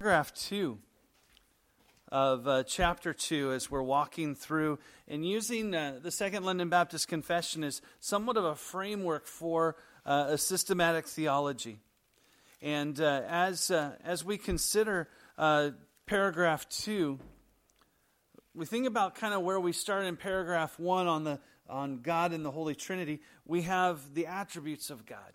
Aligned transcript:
paragraph 0.00 0.32
2 0.32 0.78
of 2.12 2.46
uh, 2.46 2.62
chapter 2.62 3.12
2 3.12 3.50
as 3.50 3.68
we're 3.68 3.82
walking 3.82 4.36
through 4.36 4.78
and 5.08 5.26
using 5.26 5.74
uh, 5.74 5.98
the 6.00 6.12
Second 6.12 6.44
London 6.44 6.68
Baptist 6.68 7.08
Confession 7.08 7.64
is 7.64 7.82
somewhat 7.98 8.36
of 8.36 8.44
a 8.44 8.54
framework 8.54 9.26
for 9.26 9.74
uh, 10.06 10.26
a 10.28 10.38
systematic 10.38 11.08
theology. 11.08 11.80
And 12.62 13.00
uh, 13.00 13.22
as, 13.28 13.72
uh, 13.72 13.96
as 14.04 14.24
we 14.24 14.38
consider 14.38 15.08
uh, 15.36 15.70
paragraph 16.06 16.68
2, 16.68 17.18
we 18.54 18.66
think 18.66 18.86
about 18.86 19.16
kind 19.16 19.34
of 19.34 19.42
where 19.42 19.58
we 19.58 19.72
started 19.72 20.06
in 20.06 20.16
paragraph 20.16 20.78
1 20.78 21.08
on, 21.08 21.24
the, 21.24 21.40
on 21.68 22.02
God 22.02 22.32
and 22.32 22.44
the 22.44 22.52
Holy 22.52 22.76
Trinity. 22.76 23.20
We 23.44 23.62
have 23.62 24.14
the 24.14 24.26
attributes 24.26 24.90
of 24.90 25.06
God. 25.06 25.32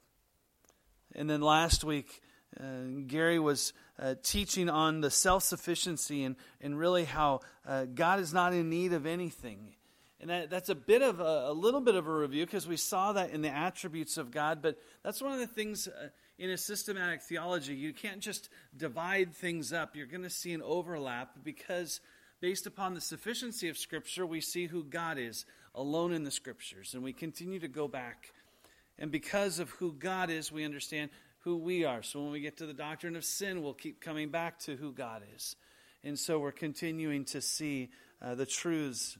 And 1.13 1.29
then 1.29 1.41
last 1.41 1.83
week, 1.83 2.21
Gary 3.07 3.39
was 3.39 3.73
uh, 3.99 4.15
teaching 4.21 4.69
on 4.69 5.01
the 5.01 5.11
self 5.11 5.43
sufficiency 5.43 6.23
and, 6.23 6.35
and 6.61 6.77
really 6.77 7.05
how 7.05 7.41
uh, 7.67 7.85
God 7.85 8.19
is 8.19 8.33
not 8.33 8.53
in 8.53 8.69
need 8.69 8.93
of 8.93 9.05
anything. 9.05 9.75
And 10.19 10.29
that, 10.29 10.49
that's 10.49 10.69
a 10.69 10.75
bit 10.75 11.01
of 11.01 11.19
a, 11.19 11.49
a 11.49 11.53
little 11.53 11.81
bit 11.81 11.95
of 11.95 12.07
a 12.07 12.13
review 12.13 12.45
because 12.45 12.65
we 12.67 12.77
saw 12.77 13.11
that 13.13 13.31
in 13.31 13.41
the 13.41 13.49
attributes 13.49 14.17
of 14.17 14.31
God. 14.31 14.61
But 14.61 14.77
that's 15.03 15.21
one 15.21 15.33
of 15.33 15.39
the 15.39 15.47
things 15.47 15.87
uh, 15.87 16.09
in 16.37 16.49
a 16.49 16.57
systematic 16.57 17.21
theology. 17.21 17.75
You 17.75 17.91
can't 17.91 18.21
just 18.21 18.49
divide 18.75 19.33
things 19.33 19.73
up, 19.73 19.95
you're 19.95 20.07
going 20.07 20.23
to 20.23 20.29
see 20.29 20.53
an 20.53 20.61
overlap 20.61 21.43
because 21.43 21.99
based 22.39 22.65
upon 22.67 22.93
the 22.93 23.01
sufficiency 23.01 23.69
of 23.69 23.77
Scripture, 23.77 24.25
we 24.25 24.41
see 24.41 24.67
who 24.67 24.83
God 24.83 25.17
is 25.17 25.45
alone 25.75 26.13
in 26.13 26.23
the 26.23 26.31
Scriptures. 26.31 26.93
And 26.93 27.03
we 27.03 27.13
continue 27.13 27.59
to 27.59 27.67
go 27.67 27.87
back. 27.87 28.33
And 28.97 29.11
because 29.11 29.59
of 29.59 29.71
who 29.71 29.93
God 29.93 30.29
is, 30.29 30.51
we 30.51 30.63
understand 30.63 31.09
who 31.43 31.57
we 31.57 31.83
are. 31.83 32.01
So 32.01 32.21
when 32.21 32.31
we 32.31 32.39
get 32.39 32.57
to 32.57 32.65
the 32.65 32.73
doctrine 32.73 33.15
of 33.15 33.25
sin, 33.25 33.61
we'll 33.61 33.73
keep 33.73 33.99
coming 33.99 34.29
back 34.29 34.59
to 34.59 34.75
who 34.75 34.91
God 34.93 35.23
is. 35.35 35.55
And 36.03 36.17
so 36.17 36.39
we're 36.39 36.51
continuing 36.51 37.25
to 37.25 37.41
see 37.41 37.89
uh, 38.21 38.35
the 38.35 38.45
truths 38.45 39.17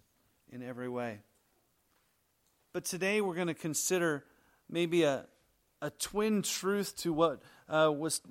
in 0.52 0.64
every 0.64 0.90
way. 0.90 1.20
But 2.72 2.86
today 2.86 3.22
we're 3.22 3.36
going 3.36 3.48
to 3.48 3.54
consider 3.54 4.26
maybe 4.70 5.04
a, 5.04 5.26
a 5.82 5.90
twin 5.92 6.42
truth 6.42 6.96
to 6.98 7.14
what 7.14 7.42
uh, 7.70 7.92
was 7.96 8.22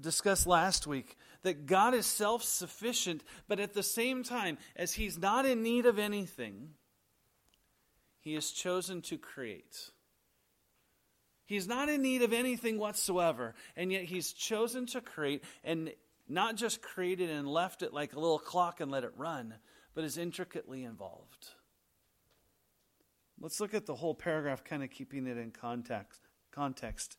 discussed 0.00 0.46
last 0.46 0.86
week 0.86 1.16
that 1.42 1.66
God 1.66 1.94
is 1.94 2.06
self 2.06 2.42
sufficient, 2.42 3.24
but 3.48 3.58
at 3.58 3.74
the 3.74 3.82
same 3.82 4.22
time, 4.22 4.58
as 4.76 4.94
He's 4.94 5.18
not 5.18 5.44
in 5.44 5.62
need 5.62 5.86
of 5.86 5.98
anything, 5.98 6.70
He 8.20 8.34
has 8.34 8.50
chosen 8.50 9.02
to 9.02 9.18
create. 9.18 9.90
He's 11.52 11.68
not 11.68 11.90
in 11.90 12.00
need 12.00 12.22
of 12.22 12.32
anything 12.32 12.78
whatsoever, 12.78 13.54
and 13.76 13.92
yet 13.92 14.04
he's 14.04 14.32
chosen 14.32 14.86
to 14.86 15.02
create 15.02 15.44
and 15.62 15.92
not 16.26 16.56
just 16.56 16.80
created 16.80 17.28
and 17.28 17.46
left 17.46 17.82
it 17.82 17.92
like 17.92 18.14
a 18.14 18.18
little 18.18 18.38
clock 18.38 18.80
and 18.80 18.90
let 18.90 19.04
it 19.04 19.12
run, 19.18 19.56
but 19.94 20.02
is 20.02 20.16
intricately 20.16 20.82
involved. 20.82 21.48
Let's 23.38 23.60
look 23.60 23.74
at 23.74 23.84
the 23.84 23.94
whole 23.94 24.14
paragraph, 24.14 24.64
kind 24.64 24.82
of 24.82 24.88
keeping 24.88 25.26
it 25.26 25.36
in 25.36 25.50
context. 25.50 26.22
context. 26.52 27.18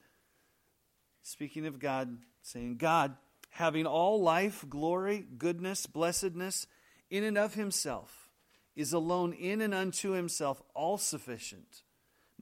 Speaking 1.21 1.67
of 1.67 1.77
God, 1.77 2.17
saying, 2.41 2.77
God, 2.77 3.15
having 3.51 3.85
all 3.85 4.19
life, 4.19 4.65
glory, 4.67 5.27
goodness, 5.37 5.85
blessedness 5.85 6.65
in 7.11 7.23
and 7.23 7.37
of 7.37 7.53
himself, 7.53 8.31
is 8.75 8.93
alone 8.93 9.31
in 9.33 9.61
and 9.61 9.75
unto 9.75 10.13
himself 10.13 10.59
all 10.73 10.97
sufficient 10.97 11.83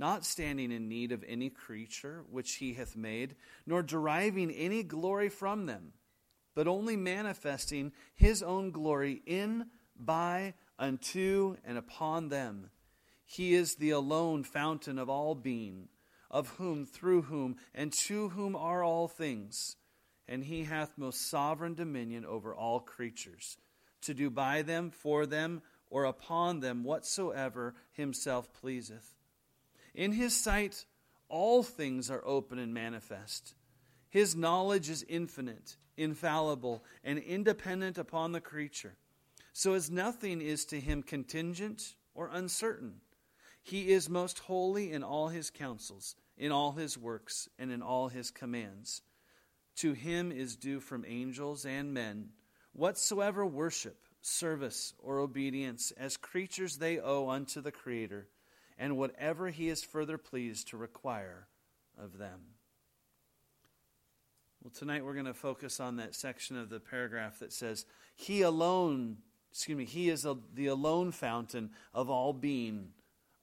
not 0.02 0.26
standing 0.26 0.72
in 0.72 0.90
need 0.90 1.12
of 1.12 1.24
any 1.28 1.48
creature 1.48 2.26
which 2.28 2.56
he 2.56 2.74
hath 2.74 2.96
made, 2.96 3.36
nor 3.68 3.84
deriving 3.84 4.50
any 4.50 4.82
glory 4.82 5.30
from 5.30 5.68
them, 5.68 5.94
but 6.56 6.68
only 6.68 6.98
manifesting 6.98 7.92
his 8.16 8.42
own 8.42 8.72
glory 8.72 9.22
in, 9.28 9.64
by, 9.96 10.56
unto, 10.80 11.56
and 11.64 11.78
upon 11.78 12.30
them. 12.30 12.72
He 13.24 13.54
is 13.54 13.76
the 13.76 13.92
alone 13.92 14.44
fountain 14.44 14.98
of 14.98 15.08
all 15.08 15.36
being, 15.36 15.88
of 16.32 16.50
whom, 16.58 16.88
through 16.88 17.22
whom, 17.22 17.58
and 17.76 17.94
to 17.94 18.30
whom 18.30 18.56
are 18.56 18.84
all 18.84 19.08
things. 19.08 19.76
And 20.28 20.44
he 20.44 20.64
hath 20.64 20.98
most 20.98 21.30
sovereign 21.30 21.76
dominion 21.76 22.26
over 22.26 22.56
all 22.56 22.80
creatures, 22.80 23.56
to 24.02 24.16
do 24.16 24.32
by 24.32 24.64
them, 24.64 24.90
for 24.90 25.28
them, 25.28 25.62
or 25.92 26.06
upon 26.06 26.60
them 26.60 26.84
whatsoever 26.84 27.76
himself 27.92 28.52
pleaseth. 28.52 29.21
In 29.94 30.14
his 30.14 30.36
sight, 30.36 30.86
all 31.28 31.64
things 31.64 32.10
are 32.10 32.24
open 32.26 32.60
and 32.60 32.74
manifest. 32.74 33.56
His 34.10 34.36
knowledge 34.36 34.90
is 34.90 35.06
infinite, 35.08 35.78
infallible, 35.98 36.84
and 37.04 37.20
independent 37.20 37.98
upon 37.98 38.32
the 38.32 38.42
creature, 38.42 38.96
so 39.54 39.74
as 39.74 39.90
nothing 39.90 40.42
is 40.42 40.66
to 40.66 40.80
him 40.80 41.04
contingent 41.04 41.96
or 42.14 42.30
uncertain. 42.32 43.02
He 43.64 43.92
is 43.92 44.10
most 44.10 44.40
holy 44.40 44.92
in 44.92 45.04
all 45.04 45.30
his 45.30 45.50
counsels, 45.50 46.16
in 46.38 46.52
all 46.52 46.74
his 46.74 46.98
works, 46.98 47.48
and 47.60 47.72
in 47.72 47.82
all 47.82 48.10
his 48.10 48.32
commands. 48.32 49.02
To 49.78 49.94
him 49.94 50.32
is 50.32 50.56
due 50.56 50.80
from 50.80 51.06
angels 51.08 51.66
and 51.66 51.94
men 51.94 52.30
whatsoever 52.74 53.46
worship, 53.46 53.98
service, 54.22 54.94
or 55.00 55.20
obedience 55.20 55.92
as 55.92 56.18
creatures 56.18 56.78
they 56.78 57.00
owe 57.00 57.30
unto 57.30 57.62
the 57.62 57.72
Creator 57.72 58.28
and 58.78 58.98
whatever 58.98 59.50
he 59.50 59.70
is 59.70 59.84
further 59.84 60.18
pleased 60.18 60.70
to 60.70 60.78
require 60.78 61.48
of 61.98 62.18
them. 62.18 62.40
Well, 64.64 64.72
tonight 64.72 65.04
we're 65.04 65.14
going 65.14 65.26
to 65.26 65.34
focus 65.34 65.80
on 65.80 65.96
that 65.96 66.14
section 66.14 66.56
of 66.56 66.70
the 66.70 66.80
paragraph 66.80 67.40
that 67.40 67.52
says, 67.52 67.86
He 68.16 68.44
alone, 68.44 69.18
excuse 69.52 69.78
me, 69.78 69.86
He 69.86 70.10
is 70.10 70.26
the 70.54 70.68
alone 70.68 71.12
fountain 71.12 71.72
of 71.96 72.12
all 72.12 72.32
being, 72.32 72.90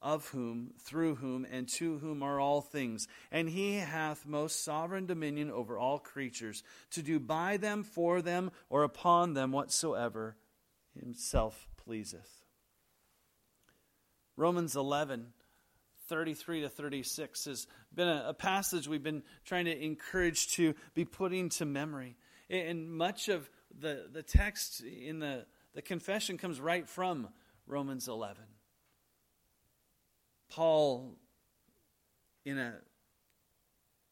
of 0.00 0.28
whom, 0.28 0.74
through 0.78 1.16
whom, 1.16 1.44
and 1.50 1.68
to 1.70 1.98
whom 1.98 2.22
are 2.22 2.38
all 2.38 2.60
things. 2.60 3.08
And 3.32 3.48
He 3.48 3.78
hath 3.78 4.26
most 4.26 4.62
sovereign 4.64 5.06
dominion 5.06 5.50
over 5.50 5.76
all 5.76 5.98
creatures, 5.98 6.62
to 6.92 7.02
do 7.02 7.18
by 7.18 7.56
them, 7.56 7.82
for 7.82 8.22
them, 8.22 8.52
or 8.70 8.84
upon 8.84 9.34
them 9.34 9.50
whatsoever 9.50 10.36
Himself 10.94 11.66
pleaseth. 11.76 12.38
Romans 14.38 14.76
11, 14.76 15.26
33 16.06 16.60
to 16.60 16.69
36 16.69 17.44
has 17.47 17.66
been 17.93 18.06
a, 18.06 18.26
a, 18.28 18.34
passage 18.34 18.87
we've 18.87 19.03
been 19.03 19.25
trying 19.44 19.65
to 19.65 19.84
encourage 19.84 20.53
to 20.53 20.75
be 20.94 21.04
putting 21.04 21.49
to 21.49 21.65
memory. 21.65 22.16
And 22.49 22.88
much 22.88 23.28
of 23.28 23.50
the, 23.81 24.06
the 24.12 24.22
text 24.22 24.81
in 24.81 25.19
the, 25.19 25.44
the 25.75 25.82
confession 25.82 26.38
comes 26.38 26.60
right 26.60 26.88
from 26.88 27.28
Romans 27.66 28.06
11. 28.06 28.44
Paul, 30.50 31.16
in 32.44 32.59
a, 32.59 32.75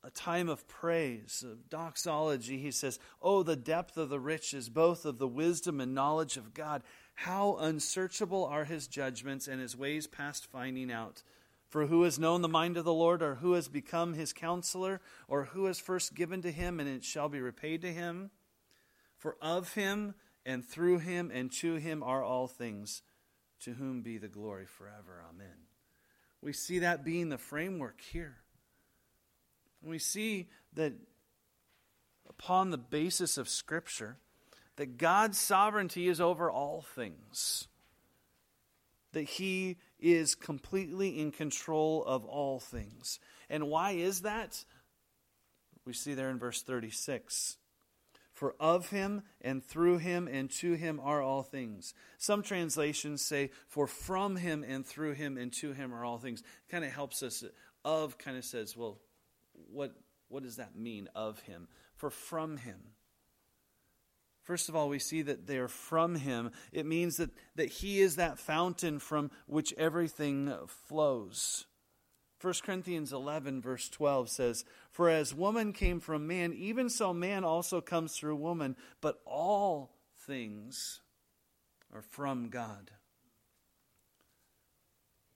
a 0.06 0.10
time 0.10 0.48
of 0.48 0.68
praise, 0.68 1.44
of 1.44 1.68
doxology, 1.68 2.58
he 2.58 2.70
says, 2.70 3.00
Oh, 3.20 3.42
the 3.42 3.56
depth 3.56 3.96
of 3.96 4.08
the 4.08 4.20
riches, 4.20 4.68
both 4.68 5.04
of 5.04 5.18
the 5.18 5.26
wisdom 5.26 5.80
and 5.80 5.94
knowledge 5.94 6.36
of 6.36 6.54
God 6.54 6.82
how 7.16 7.56
unsearchable 7.56 8.44
are 8.44 8.64
his 8.64 8.86
judgments 8.86 9.48
and 9.48 9.60
his 9.60 9.76
ways 9.76 10.06
past 10.06 10.46
finding 10.46 10.92
out. 10.92 11.22
For 11.68 11.86
who 11.86 12.02
has 12.02 12.18
known 12.18 12.42
the 12.42 12.48
mind 12.48 12.76
of 12.76 12.84
the 12.84 12.92
Lord, 12.92 13.22
or 13.22 13.36
who 13.36 13.54
has 13.54 13.68
become 13.68 14.14
his 14.14 14.32
counselor, 14.32 15.00
or 15.26 15.44
who 15.46 15.64
has 15.64 15.80
first 15.80 16.14
given 16.14 16.42
to 16.42 16.52
him, 16.52 16.78
and 16.78 16.88
it 16.88 17.04
shall 17.04 17.28
be 17.28 17.40
repaid 17.40 17.82
to 17.82 17.92
him? 17.92 18.30
For 19.16 19.36
of 19.42 19.72
him, 19.72 20.14
and 20.44 20.64
through 20.64 20.98
him, 20.98 21.32
and 21.34 21.50
to 21.52 21.74
him 21.76 22.02
are 22.02 22.22
all 22.22 22.46
things, 22.46 23.02
to 23.60 23.72
whom 23.72 24.02
be 24.02 24.18
the 24.18 24.28
glory 24.28 24.66
forever. 24.66 25.24
Amen. 25.28 25.66
We 26.42 26.52
see 26.52 26.80
that 26.80 27.04
being 27.04 27.30
the 27.30 27.38
framework 27.38 28.00
here. 28.00 28.36
We 29.82 29.98
see 29.98 30.48
that 30.74 30.92
upon 32.28 32.70
the 32.70 32.78
basis 32.78 33.38
of 33.38 33.48
Scripture, 33.48 34.18
that 34.76 34.98
God's 34.98 35.38
sovereignty 35.38 36.08
is 36.08 36.20
over 36.20 36.50
all 36.50 36.82
things, 36.82 37.68
that 39.12 39.22
He 39.22 39.76
is 39.98 40.34
completely 40.34 41.20
in 41.20 41.32
control 41.32 42.04
of 42.04 42.24
all 42.24 42.60
things. 42.60 43.18
And 43.48 43.68
why 43.68 43.92
is 43.92 44.22
that? 44.22 44.64
We 45.84 45.92
see 45.92 46.14
there 46.14 46.30
in 46.30 46.38
verse 46.38 46.62
36. 46.62 47.56
For 48.36 48.54
of 48.60 48.90
him 48.90 49.22
and 49.40 49.64
through 49.64 49.96
him 49.96 50.28
and 50.30 50.50
to 50.50 50.74
him 50.74 51.00
are 51.02 51.22
all 51.22 51.42
things. 51.42 51.94
Some 52.18 52.42
translations 52.42 53.22
say, 53.22 53.50
For 53.66 53.86
from 53.86 54.36
him 54.36 54.62
and 54.62 54.84
through 54.84 55.12
him 55.12 55.38
and 55.38 55.50
to 55.54 55.72
him 55.72 55.94
are 55.94 56.04
all 56.04 56.18
things. 56.18 56.42
Kind 56.70 56.84
of 56.84 56.92
helps 56.92 57.22
us. 57.22 57.42
Uh, 57.42 57.48
of 57.82 58.18
kind 58.18 58.36
of 58.36 58.44
says, 58.44 58.76
Well, 58.76 58.98
what, 59.76 59.94
what 60.28 60.42
does 60.42 60.56
that 60.56 60.74
mean, 60.74 61.08
of 61.14 61.40
him? 61.40 61.68
For 61.94 62.10
from 62.10 62.56
him. 62.56 62.78
First 64.42 64.68
of 64.68 64.76
all, 64.76 64.88
we 64.88 64.98
see 64.98 65.22
that 65.22 65.46
they're 65.46 65.68
from 65.68 66.14
him. 66.14 66.50
It 66.72 66.86
means 66.86 67.16
that, 67.16 67.30
that 67.56 67.68
he 67.68 68.00
is 68.00 68.16
that 68.16 68.38
fountain 68.38 68.98
from 68.98 69.30
which 69.46 69.74
everything 69.76 70.52
flows. 70.68 71.66
1 72.40 72.54
Corinthians 72.62 73.12
11, 73.12 73.60
verse 73.60 73.88
12 73.88 74.28
says, 74.28 74.64
For 74.92 75.08
as 75.10 75.34
woman 75.34 75.72
came 75.72 76.00
from 76.00 76.26
man, 76.26 76.52
even 76.52 76.88
so 76.88 77.12
man 77.12 77.44
also 77.44 77.80
comes 77.80 78.16
through 78.16 78.36
woman, 78.36 78.76
but 79.00 79.20
all 79.24 79.96
things 80.26 81.00
are 81.92 82.02
from 82.02 82.48
God. 82.48 82.92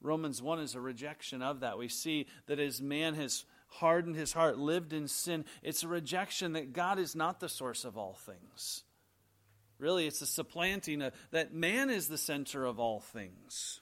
Romans 0.00 0.40
1 0.40 0.60
is 0.60 0.74
a 0.74 0.80
rejection 0.80 1.42
of 1.42 1.60
that. 1.60 1.78
We 1.78 1.88
see 1.88 2.26
that 2.46 2.58
as 2.58 2.80
man 2.80 3.14
has 3.14 3.44
hardened 3.70 4.16
his 4.16 4.32
heart, 4.32 4.58
lived 4.58 4.92
in 4.92 5.08
sin, 5.08 5.44
it's 5.62 5.82
a 5.82 5.88
rejection 5.88 6.52
that 6.52 6.72
God 6.72 6.98
is 6.98 7.14
not 7.14 7.40
the 7.40 7.48
source 7.48 7.84
of 7.84 7.96
all 7.96 8.14
things. 8.14 8.84
Really, 9.78 10.06
it's 10.06 10.20
a 10.20 10.26
supplanting 10.26 11.00
of, 11.00 11.14
that 11.30 11.54
man 11.54 11.88
is 11.88 12.08
the 12.08 12.18
center 12.18 12.66
of 12.66 12.78
all 12.78 13.00
things. 13.00 13.80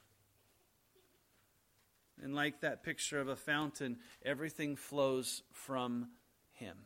And 2.23 2.35
like 2.35 2.61
that 2.61 2.82
picture 2.82 3.20
of 3.20 3.29
a 3.29 3.37
fountain, 3.37 3.99
everything 4.25 4.76
flows 4.76 5.43
from 5.52 6.08
him. 6.52 6.76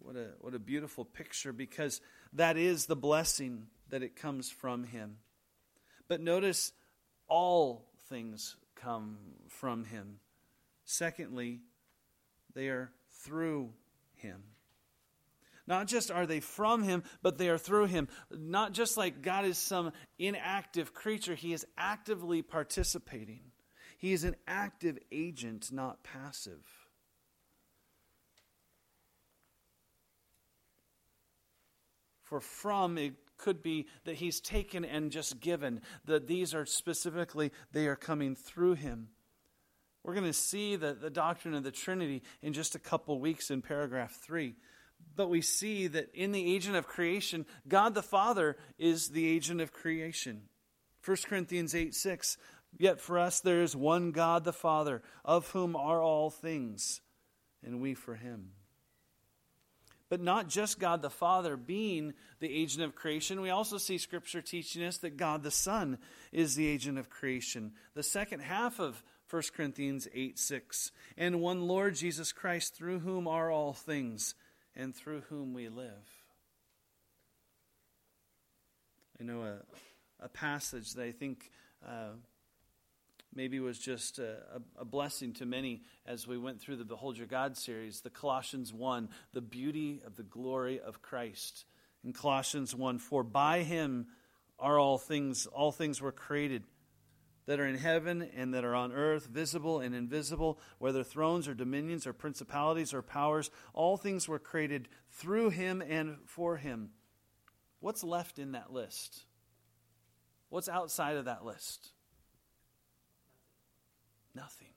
What 0.00 0.16
a, 0.16 0.28
what 0.40 0.54
a 0.54 0.58
beautiful 0.58 1.04
picture 1.04 1.52
because 1.52 2.00
that 2.34 2.56
is 2.56 2.86
the 2.86 2.96
blessing 2.96 3.68
that 3.88 4.02
it 4.02 4.16
comes 4.16 4.50
from 4.50 4.84
him. 4.84 5.16
But 6.08 6.20
notice 6.20 6.72
all 7.28 7.86
things 8.08 8.56
come 8.74 9.16
from 9.48 9.84
him. 9.84 10.18
Secondly, 10.84 11.60
they 12.54 12.68
are 12.68 12.92
through 13.22 13.72
him. 14.16 14.42
Not 15.66 15.86
just 15.86 16.10
are 16.10 16.26
they 16.26 16.40
from 16.40 16.82
him, 16.82 17.02
but 17.22 17.38
they 17.38 17.48
are 17.48 17.58
through 17.58 17.86
him. 17.86 18.08
Not 18.30 18.72
just 18.72 18.96
like 18.96 19.22
God 19.22 19.46
is 19.46 19.56
some 19.56 19.92
inactive 20.18 20.92
creature, 20.92 21.34
he 21.34 21.52
is 21.52 21.66
actively 21.78 22.42
participating. 22.42 23.40
He 23.96 24.12
is 24.12 24.24
an 24.24 24.36
active 24.46 24.98
agent, 25.10 25.72
not 25.72 26.02
passive. 26.02 26.66
For 32.22 32.40
from, 32.40 32.98
it 32.98 33.14
could 33.38 33.62
be 33.62 33.86
that 34.04 34.16
he's 34.16 34.40
taken 34.40 34.84
and 34.84 35.10
just 35.10 35.40
given, 35.40 35.80
that 36.04 36.26
these 36.26 36.54
are 36.54 36.66
specifically, 36.66 37.52
they 37.72 37.86
are 37.86 37.96
coming 37.96 38.34
through 38.34 38.74
him. 38.74 39.08
We're 40.04 40.14
going 40.14 40.26
to 40.26 40.32
see 40.34 40.76
the, 40.76 40.92
the 40.92 41.10
doctrine 41.10 41.54
of 41.54 41.64
the 41.64 41.70
Trinity 41.70 42.22
in 42.42 42.52
just 42.52 42.74
a 42.74 42.78
couple 42.78 43.18
weeks 43.18 43.50
in 43.50 43.62
paragraph 43.62 44.12
3. 44.12 44.54
But 45.16 45.30
we 45.30 45.40
see 45.40 45.86
that 45.88 46.14
in 46.14 46.32
the 46.32 46.54
agent 46.54 46.76
of 46.76 46.86
creation, 46.86 47.46
God 47.66 47.94
the 47.94 48.02
Father 48.02 48.56
is 48.78 49.08
the 49.08 49.26
agent 49.26 49.60
of 49.60 49.72
creation. 49.72 50.42
1 51.04 51.16
Corinthians 51.26 51.74
8 51.74 51.94
6 51.94 52.36
Yet 52.78 53.00
for 53.00 53.18
us 53.18 53.40
there 53.40 53.62
is 53.62 53.76
one 53.76 54.10
God 54.10 54.44
the 54.44 54.52
Father, 54.52 55.02
of 55.24 55.48
whom 55.50 55.76
are 55.76 56.02
all 56.02 56.30
things, 56.30 57.00
and 57.62 57.80
we 57.80 57.94
for 57.94 58.16
him. 58.16 58.50
But 60.08 60.20
not 60.20 60.48
just 60.48 60.78
God 60.78 61.00
the 61.00 61.10
Father 61.10 61.56
being 61.56 62.14
the 62.40 62.52
agent 62.52 62.84
of 62.84 62.94
creation, 62.94 63.40
we 63.40 63.50
also 63.50 63.78
see 63.78 63.98
Scripture 63.98 64.42
teaching 64.42 64.84
us 64.84 64.98
that 64.98 65.16
God 65.16 65.42
the 65.42 65.50
Son 65.50 65.98
is 66.32 66.56
the 66.56 66.66
agent 66.66 66.98
of 66.98 67.10
creation. 67.10 67.72
The 67.94 68.02
second 68.02 68.40
half 68.40 68.80
of 68.80 69.02
1 69.30 69.42
Corinthians 69.56 70.08
8 70.12 70.38
6. 70.38 70.92
And 71.16 71.40
one 71.40 71.66
Lord 71.66 71.94
Jesus 71.94 72.32
Christ, 72.32 72.74
through 72.74 73.00
whom 73.00 73.26
are 73.26 73.50
all 73.50 73.72
things, 73.72 74.34
and 74.76 74.94
through 74.94 75.22
whom 75.28 75.54
we 75.54 75.68
live. 75.68 76.24
I 79.20 79.24
know 79.24 79.42
a, 79.42 80.24
a 80.24 80.28
passage 80.28 80.92
that 80.94 81.04
I 81.04 81.12
think. 81.12 81.50
Uh, 81.86 82.16
maybe 83.34 83.58
was 83.58 83.78
just 83.78 84.18
a, 84.18 84.36
a, 84.78 84.84
blessing 84.84 85.32
to 85.34 85.44
many 85.44 85.82
as 86.06 86.24
we 86.24 86.38
went 86.38 86.60
through 86.60 86.76
the 86.76 86.84
Behold 86.84 87.18
Your 87.18 87.26
God 87.26 87.56
series, 87.56 88.00
the 88.00 88.08
Colossians 88.08 88.72
1, 88.72 89.08
the 89.32 89.40
beauty 89.40 90.00
of 90.06 90.14
the 90.16 90.22
glory 90.22 90.80
of 90.80 91.02
Christ. 91.02 91.64
In 92.04 92.12
Colossians 92.12 92.74
1 92.74 92.98
For 92.98 93.24
by 93.24 93.62
him 93.62 94.06
are 94.58 94.78
all 94.78 94.98
things, 94.98 95.46
all 95.46 95.72
things 95.72 96.00
were 96.00 96.12
created 96.12 96.62
that 97.46 97.60
are 97.60 97.66
in 97.66 97.76
heaven 97.76 98.28
and 98.36 98.54
that 98.54 98.64
are 98.64 98.74
on 98.74 98.92
earth, 98.92 99.26
visible 99.26 99.80
and 99.80 99.94
invisible, 99.94 100.58
whether 100.78 101.04
thrones 101.04 101.46
or 101.46 101.54
dominions 101.54 102.06
or 102.06 102.12
principalities 102.12 102.94
or 102.94 103.02
powers, 103.02 103.50
all 103.72 103.96
things 103.96 104.28
were 104.28 104.38
created 104.38 104.88
through 105.10 105.50
him 105.50 105.82
and 105.82 106.16
for 106.26 106.56
him. 106.56 106.90
What's 107.80 108.02
left 108.02 108.38
in 108.38 108.52
that 108.52 108.72
list? 108.72 109.24
What's 110.48 110.68
outside 110.68 111.16
of 111.16 111.26
that 111.26 111.44
list? 111.44 111.90
Nothing. 114.34 114.68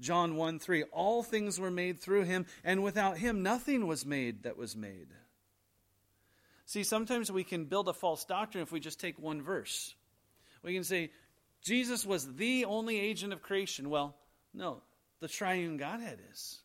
John 0.00 0.36
1 0.36 0.58
3 0.58 0.82
All 0.84 1.22
things 1.22 1.58
were 1.58 1.70
made 1.70 2.00
through 2.00 2.24
him, 2.24 2.46
and 2.64 2.82
without 2.82 3.18
him 3.18 3.42
nothing 3.42 3.86
was 3.86 4.04
made 4.04 4.42
that 4.42 4.56
was 4.56 4.76
made. 4.76 5.08
See, 6.66 6.82
sometimes 6.82 7.30
we 7.30 7.44
can 7.44 7.66
build 7.66 7.88
a 7.88 7.92
false 7.92 8.24
doctrine 8.24 8.62
if 8.62 8.72
we 8.72 8.80
just 8.80 8.98
take 8.98 9.18
one 9.18 9.40
verse. 9.40 9.94
We 10.66 10.74
can 10.74 10.84
say, 10.84 11.10
Jesus 11.62 12.04
was 12.04 12.34
the 12.34 12.66
only 12.66 13.00
agent 13.00 13.32
of 13.32 13.40
creation. 13.40 13.88
Well, 13.88 14.14
no, 14.52 14.82
the 15.20 15.28
triune 15.28 15.78
Godhead 15.78 16.18
is 16.30 16.58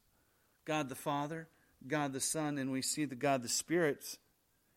God 0.65 0.89
the 0.89 0.95
Father, 0.95 1.48
God 1.88 2.12
the 2.12 2.19
Son, 2.19 2.57
and 2.57 2.71
we 2.71 2.81
see 2.81 3.06
the 3.06 3.15
God 3.15 3.44
the 3.44 3.48
Spirit 3.48 4.18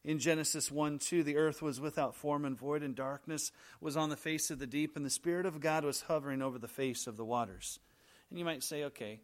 in 0.04 0.18
Genesis 0.18 0.70
1 0.70 0.98
2, 0.98 1.22
the 1.22 1.38
earth 1.38 1.62
was 1.62 1.80
without 1.80 2.14
form 2.14 2.44
and 2.44 2.58
void, 2.58 2.82
and 2.82 2.94
darkness 2.94 3.50
was 3.80 3.96
on 3.96 4.10
the 4.10 4.16
face 4.16 4.50
of 4.50 4.58
the 4.58 4.66
deep, 4.66 4.96
and 4.96 5.04
the 5.04 5.10
Spirit 5.10 5.46
of 5.46 5.60
God 5.60 5.82
was 5.82 6.02
hovering 6.02 6.42
over 6.42 6.58
the 6.58 6.68
face 6.68 7.06
of 7.06 7.16
the 7.16 7.24
waters. 7.24 7.80
And 8.28 8.38
you 8.38 8.44
might 8.44 8.62
say, 8.62 8.84
okay, 8.84 9.20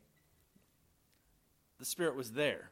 the 1.79 1.85
Spirit 1.85 2.17
was 2.17 2.33
there. 2.33 2.71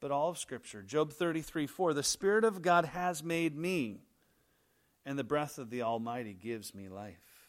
But 0.00 0.10
all 0.10 0.30
of 0.30 0.38
Scripture, 0.38 0.82
Job 0.82 1.12
33 1.12 1.68
4, 1.68 1.94
the 1.94 2.02
Spirit 2.02 2.42
of 2.42 2.62
God 2.62 2.84
has 2.86 3.22
made 3.22 3.56
me, 3.56 4.00
and 5.04 5.18
the 5.18 5.24
breath 5.24 5.58
of 5.58 5.70
the 5.70 5.82
Almighty 5.82 6.34
gives 6.34 6.74
me 6.74 6.88
life. 6.88 7.48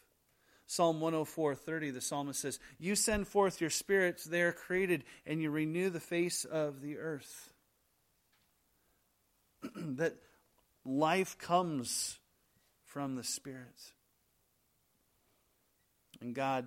Psalm 0.66 1.00
104:30 1.00 1.94
the 1.94 2.00
psalmist 2.00 2.40
says, 2.40 2.58
You 2.78 2.96
send 2.96 3.28
forth 3.28 3.60
your 3.60 3.70
spirits, 3.70 4.24
they 4.24 4.42
are 4.42 4.52
created, 4.52 5.04
and 5.24 5.40
you 5.40 5.50
renew 5.50 5.90
the 5.90 6.00
face 6.00 6.44
of 6.44 6.80
the 6.80 6.98
earth. 6.98 7.52
that 9.74 10.16
life 10.84 11.38
comes 11.38 12.18
from 12.84 13.14
the 13.14 13.24
Spirit. 13.24 13.92
And 16.20 16.34
God 16.34 16.66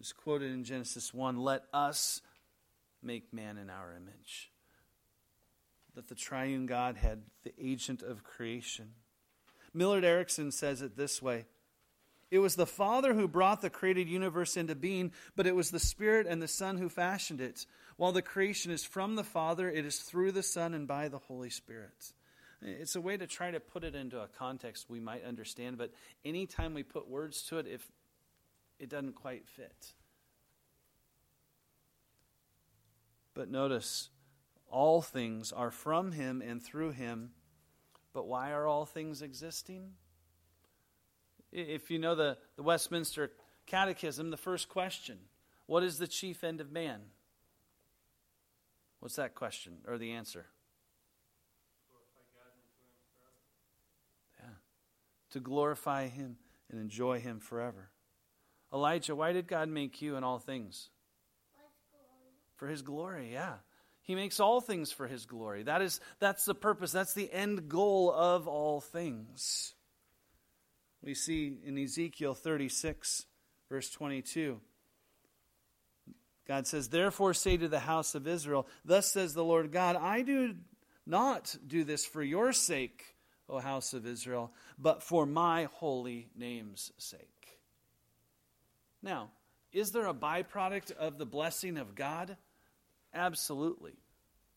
is 0.00 0.12
quoted 0.12 0.52
in 0.52 0.64
Genesis 0.64 1.12
1 1.12 1.36
let 1.36 1.64
us 1.72 2.22
make 3.02 3.32
man 3.32 3.58
in 3.58 3.70
our 3.70 3.94
image. 3.94 4.50
That 5.94 6.08
the 6.08 6.14
triune 6.14 6.66
God 6.66 6.96
had 6.96 7.22
the 7.42 7.52
agent 7.60 8.02
of 8.02 8.22
creation. 8.22 8.90
Millard 9.74 10.04
Erickson 10.04 10.50
says 10.50 10.82
it 10.82 10.96
this 10.96 11.22
way 11.22 11.46
It 12.30 12.38
was 12.38 12.56
the 12.56 12.66
Father 12.66 13.14
who 13.14 13.28
brought 13.28 13.60
the 13.60 13.70
created 13.70 14.08
universe 14.08 14.56
into 14.56 14.74
being, 14.74 15.12
but 15.36 15.46
it 15.46 15.56
was 15.56 15.70
the 15.70 15.78
Spirit 15.78 16.26
and 16.26 16.40
the 16.40 16.48
Son 16.48 16.78
who 16.78 16.88
fashioned 16.88 17.40
it. 17.40 17.66
While 17.96 18.12
the 18.12 18.22
creation 18.22 18.70
is 18.70 18.84
from 18.84 19.16
the 19.16 19.24
Father, 19.24 19.68
it 19.68 19.84
is 19.84 19.98
through 19.98 20.32
the 20.32 20.42
Son 20.42 20.74
and 20.74 20.86
by 20.86 21.08
the 21.08 21.18
Holy 21.18 21.50
Spirit. 21.50 22.12
It's 22.60 22.96
a 22.96 23.00
way 23.00 23.16
to 23.16 23.26
try 23.26 23.50
to 23.50 23.60
put 23.60 23.84
it 23.84 23.94
into 23.94 24.20
a 24.20 24.28
context 24.28 24.90
we 24.90 25.00
might 25.00 25.24
understand, 25.24 25.78
but 25.78 25.92
anytime 26.24 26.74
we 26.74 26.82
put 26.82 27.08
words 27.08 27.42
to 27.44 27.58
it, 27.58 27.66
if 27.66 27.86
it 28.78 28.88
doesn't 28.88 29.14
quite 29.14 29.46
fit. 29.46 29.92
But 33.34 33.50
notice, 33.50 34.10
all 34.70 35.02
things 35.02 35.52
are 35.52 35.70
from 35.70 36.12
him 36.12 36.42
and 36.42 36.62
through 36.62 36.90
him. 36.90 37.30
But 38.18 38.26
why 38.26 38.50
are 38.50 38.66
all 38.66 38.84
things 38.84 39.22
existing? 39.22 39.92
If 41.52 41.88
you 41.88 42.00
know 42.00 42.16
the, 42.16 42.36
the 42.56 42.64
Westminster 42.64 43.30
Catechism, 43.66 44.30
the 44.30 44.36
first 44.36 44.68
question 44.68 45.18
what 45.66 45.84
is 45.84 45.98
the 45.98 46.08
chief 46.08 46.42
end 46.42 46.60
of 46.60 46.72
man? 46.72 46.98
What's 48.98 49.14
that 49.14 49.36
question 49.36 49.74
or 49.86 49.98
the 49.98 50.10
answer? 50.10 50.46
Yeah. 54.40 54.50
To 55.30 55.38
glorify 55.38 56.08
Him 56.08 56.38
and 56.72 56.80
enjoy 56.80 57.20
Him 57.20 57.38
forever. 57.38 57.90
Elijah, 58.74 59.14
why 59.14 59.32
did 59.32 59.46
God 59.46 59.68
make 59.68 60.02
you 60.02 60.16
in 60.16 60.24
all 60.24 60.40
things? 60.40 60.88
For 62.56 62.66
His 62.66 62.82
glory, 62.82 63.30
yeah. 63.32 63.58
He 64.08 64.14
makes 64.14 64.40
all 64.40 64.62
things 64.62 64.90
for 64.90 65.06
His 65.06 65.26
glory. 65.26 65.64
That 65.64 65.82
is, 65.82 66.00
that's 66.18 66.46
the 66.46 66.54
purpose, 66.54 66.92
that's 66.92 67.12
the 67.12 67.30
end 67.30 67.68
goal 67.68 68.10
of 68.10 68.48
all 68.48 68.80
things. 68.80 69.74
We 71.04 71.12
see 71.12 71.58
in 71.62 71.76
Ezekiel 71.76 72.32
36, 72.32 73.26
verse 73.68 73.90
22. 73.90 74.60
God 76.46 76.66
says, 76.66 76.88
Therefore 76.88 77.34
say 77.34 77.58
to 77.58 77.68
the 77.68 77.80
house 77.80 78.14
of 78.14 78.26
Israel, 78.26 78.66
Thus 78.82 79.12
says 79.12 79.34
the 79.34 79.44
Lord 79.44 79.72
God, 79.72 79.94
I 79.94 80.22
do 80.22 80.54
not 81.06 81.54
do 81.66 81.84
this 81.84 82.06
for 82.06 82.22
your 82.22 82.54
sake, 82.54 83.14
O 83.46 83.58
house 83.58 83.92
of 83.92 84.06
Israel, 84.06 84.52
but 84.78 85.02
for 85.02 85.26
my 85.26 85.64
holy 85.74 86.30
name's 86.34 86.92
sake. 86.96 87.60
Now, 89.02 89.28
is 89.70 89.92
there 89.92 90.06
a 90.06 90.14
byproduct 90.14 90.92
of 90.92 91.18
the 91.18 91.26
blessing 91.26 91.76
of 91.76 91.94
God? 91.94 92.38
Absolutely. 93.14 93.94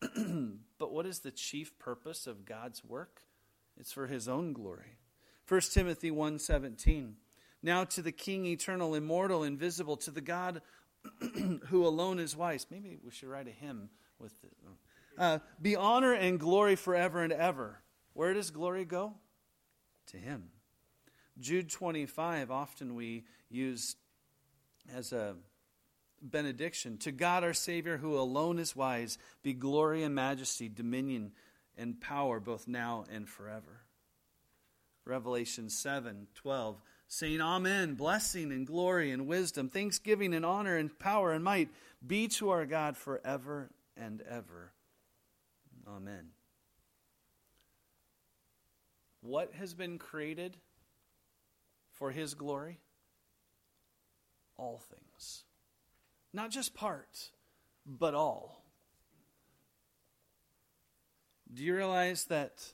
but 0.78 0.92
what 0.92 1.06
is 1.06 1.20
the 1.20 1.30
chief 1.30 1.78
purpose 1.78 2.26
of 2.26 2.44
God's 2.44 2.84
work? 2.84 3.22
It's 3.78 3.92
for 3.92 4.06
his 4.06 4.28
own 4.28 4.52
glory. 4.52 4.98
1 5.48 5.60
Timothy 5.72 6.10
1:17 6.10 7.14
Now 7.62 7.84
to 7.84 8.02
the 8.02 8.12
king 8.12 8.46
eternal 8.46 8.94
immortal 8.94 9.42
invisible 9.42 9.96
to 9.98 10.10
the 10.10 10.20
God 10.20 10.62
who 11.66 11.86
alone 11.86 12.18
is 12.18 12.36
wise. 12.36 12.66
Maybe 12.70 12.98
we 13.02 13.10
should 13.10 13.28
write 13.28 13.48
a 13.48 13.52
hymn 13.52 13.90
with 14.18 14.34
it. 14.44 14.52
Uh, 15.18 15.38
be 15.60 15.76
honor 15.76 16.14
and 16.14 16.38
glory 16.38 16.76
forever 16.76 17.22
and 17.22 17.32
ever. 17.32 17.82
Where 18.14 18.32
does 18.32 18.50
glory 18.50 18.84
go? 18.84 19.14
To 20.08 20.16
him. 20.16 20.50
Jude 21.38 21.70
25 21.70 22.50
often 22.50 22.94
we 22.94 23.24
use 23.48 23.96
as 24.94 25.12
a 25.12 25.36
benediction. 26.22 26.98
To 26.98 27.12
God 27.12 27.44
our 27.44 27.52
Savior, 27.52 27.98
who 27.98 28.18
alone 28.18 28.58
is 28.58 28.76
wise, 28.76 29.18
be 29.42 29.52
glory 29.52 30.02
and 30.02 30.14
majesty, 30.14 30.68
dominion 30.68 31.32
and 31.76 32.00
power, 32.00 32.40
both 32.40 32.68
now 32.68 33.04
and 33.12 33.28
forever. 33.28 33.80
Revelation 35.04 35.68
7 35.68 36.28
12, 36.34 36.80
saying, 37.08 37.40
Amen, 37.40 37.94
blessing 37.94 38.52
and 38.52 38.66
glory 38.66 39.10
and 39.10 39.26
wisdom, 39.26 39.68
thanksgiving 39.68 40.32
and 40.32 40.46
honor 40.46 40.76
and 40.76 40.96
power 40.98 41.32
and 41.32 41.42
might 41.42 41.68
be 42.06 42.28
to 42.28 42.50
our 42.50 42.66
God 42.66 42.96
forever 42.96 43.70
and 43.96 44.22
ever. 44.22 44.72
Amen. 45.88 46.28
What 49.20 49.52
has 49.54 49.74
been 49.74 49.98
created 49.98 50.56
for 51.92 52.10
His 52.10 52.34
glory? 52.34 52.78
All 54.56 54.80
things. 54.90 55.11
Not 56.32 56.50
just 56.50 56.74
part, 56.74 57.30
but 57.86 58.14
all. 58.14 58.62
Do 61.52 61.62
you 61.62 61.74
realize 61.74 62.24
that 62.26 62.64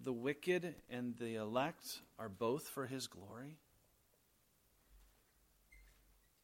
the 0.00 0.12
wicked 0.12 0.74
and 0.88 1.16
the 1.16 1.36
elect 1.36 2.00
are 2.18 2.28
both 2.28 2.68
for 2.68 2.86
his 2.86 3.08
glory? 3.08 3.58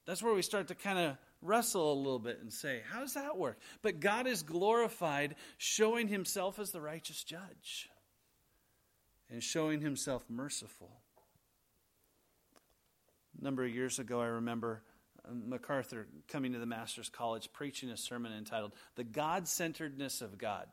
That's 0.07 0.23
where 0.23 0.35
we 0.35 0.43
start 0.43 0.69
to 0.69 0.75
kind 0.75 0.99
of 0.99 1.17
wrestle 1.43 1.93
a 1.93 1.95
little 1.95 2.19
bit 2.19 2.41
and 2.41 2.53
say, 2.53 2.83
how 2.91 3.01
does 3.01 3.15
that 3.15 3.37
work? 3.37 3.59
But 3.83 4.01
God 4.01 4.27
is 4.27 4.43
glorified, 4.43 5.37
showing 5.57 6.09
himself 6.09 6.59
as 6.59 6.73
the 6.73 6.81
righteous 6.81 7.23
judge 7.23 7.89
and 9.31 9.43
showing 9.43 9.81
himself 9.81 10.25
merciful. 10.29 10.91
A 13.41 13.45
number 13.45 13.65
of 13.65 13.73
years 13.73 14.01
ago, 14.01 14.21
I 14.21 14.27
remember 14.27 14.83
MacArthur 15.33 16.07
coming 16.29 16.53
to 16.53 16.59
the 16.59 16.67
Master's 16.67 17.09
College 17.09 17.53
preaching 17.53 17.91
a 17.91 17.97
sermon 17.97 18.33
entitled 18.33 18.73
The 18.97 19.05
God 19.05 19.49
Centeredness 19.49 20.23
of 20.23 20.39
God. 20.39 20.67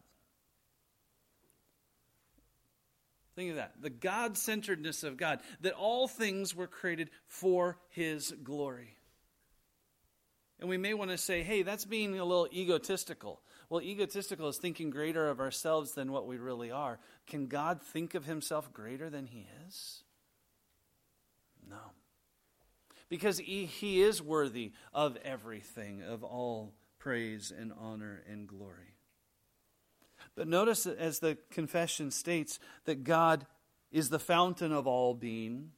Think 3.36 3.52
of 3.52 3.58
that. 3.58 3.74
The 3.80 3.92
God 3.92 4.36
centeredness 4.36 5.04
of 5.04 5.16
God, 5.16 5.42
that 5.62 5.74
all 5.74 6.08
things 6.08 6.56
were 6.56 6.66
created 6.66 7.12
for 7.28 7.78
His 7.90 8.34
glory. 8.44 8.96
And 10.60 10.68
we 10.68 10.78
may 10.78 10.96
want 10.96 11.12
to 11.12 11.20
say, 11.20 11.44
hey, 11.44 11.62
that's 11.62 11.86
being 11.86 12.18
a 12.18 12.26
little 12.26 12.48
egotistical. 12.52 13.42
Well, 13.70 13.84
egotistical 13.84 14.48
is 14.48 14.58
thinking 14.58 14.90
greater 14.90 15.30
of 15.30 15.40
ourselves 15.40 15.94
than 15.94 16.12
what 16.12 16.26
we 16.26 16.38
really 16.38 16.72
are. 16.72 16.98
Can 17.28 17.46
God 17.46 17.80
think 17.80 18.16
of 18.16 18.26
Himself 18.26 18.74
greater 18.74 19.08
than 19.08 19.28
He 19.28 19.46
is? 19.68 20.02
No 21.70 21.78
because 23.10 23.40
he, 23.40 23.66
he 23.66 24.02
is 24.02 24.22
worthy 24.22 24.72
of 24.94 25.18
everything, 25.24 26.02
of 26.02 26.24
all 26.24 26.74
praise 27.00 27.52
and 27.58 27.72
honor 27.80 28.24
and 28.30 28.48
glory. 28.48 28.96
But 30.36 30.48
notice 30.48 30.84
that 30.84 30.98
as 30.98 31.20
the 31.20 31.38
confession 31.52 32.12
states 32.12 32.60
that 32.86 33.04
God 33.04 33.46
is 33.92 34.10
the 34.10 34.20
fountain 34.20 34.72
of 34.72 34.88
all 34.88 35.14
being. 35.14 35.72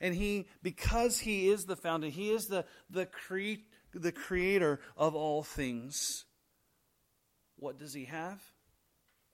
And 0.00 0.14
he, 0.14 0.46
because 0.62 1.20
he 1.20 1.48
is 1.48 1.66
the 1.66 1.76
fountain, 1.76 2.10
he 2.10 2.30
is 2.30 2.46
the, 2.46 2.64
the, 2.90 3.06
cre- 3.06 3.62
the 3.92 4.12
creator 4.12 4.80
of 4.96 5.14
all 5.14 5.42
things. 5.42 6.24
What 7.56 7.78
does 7.78 7.94
he 7.94 8.06
have? 8.06 8.40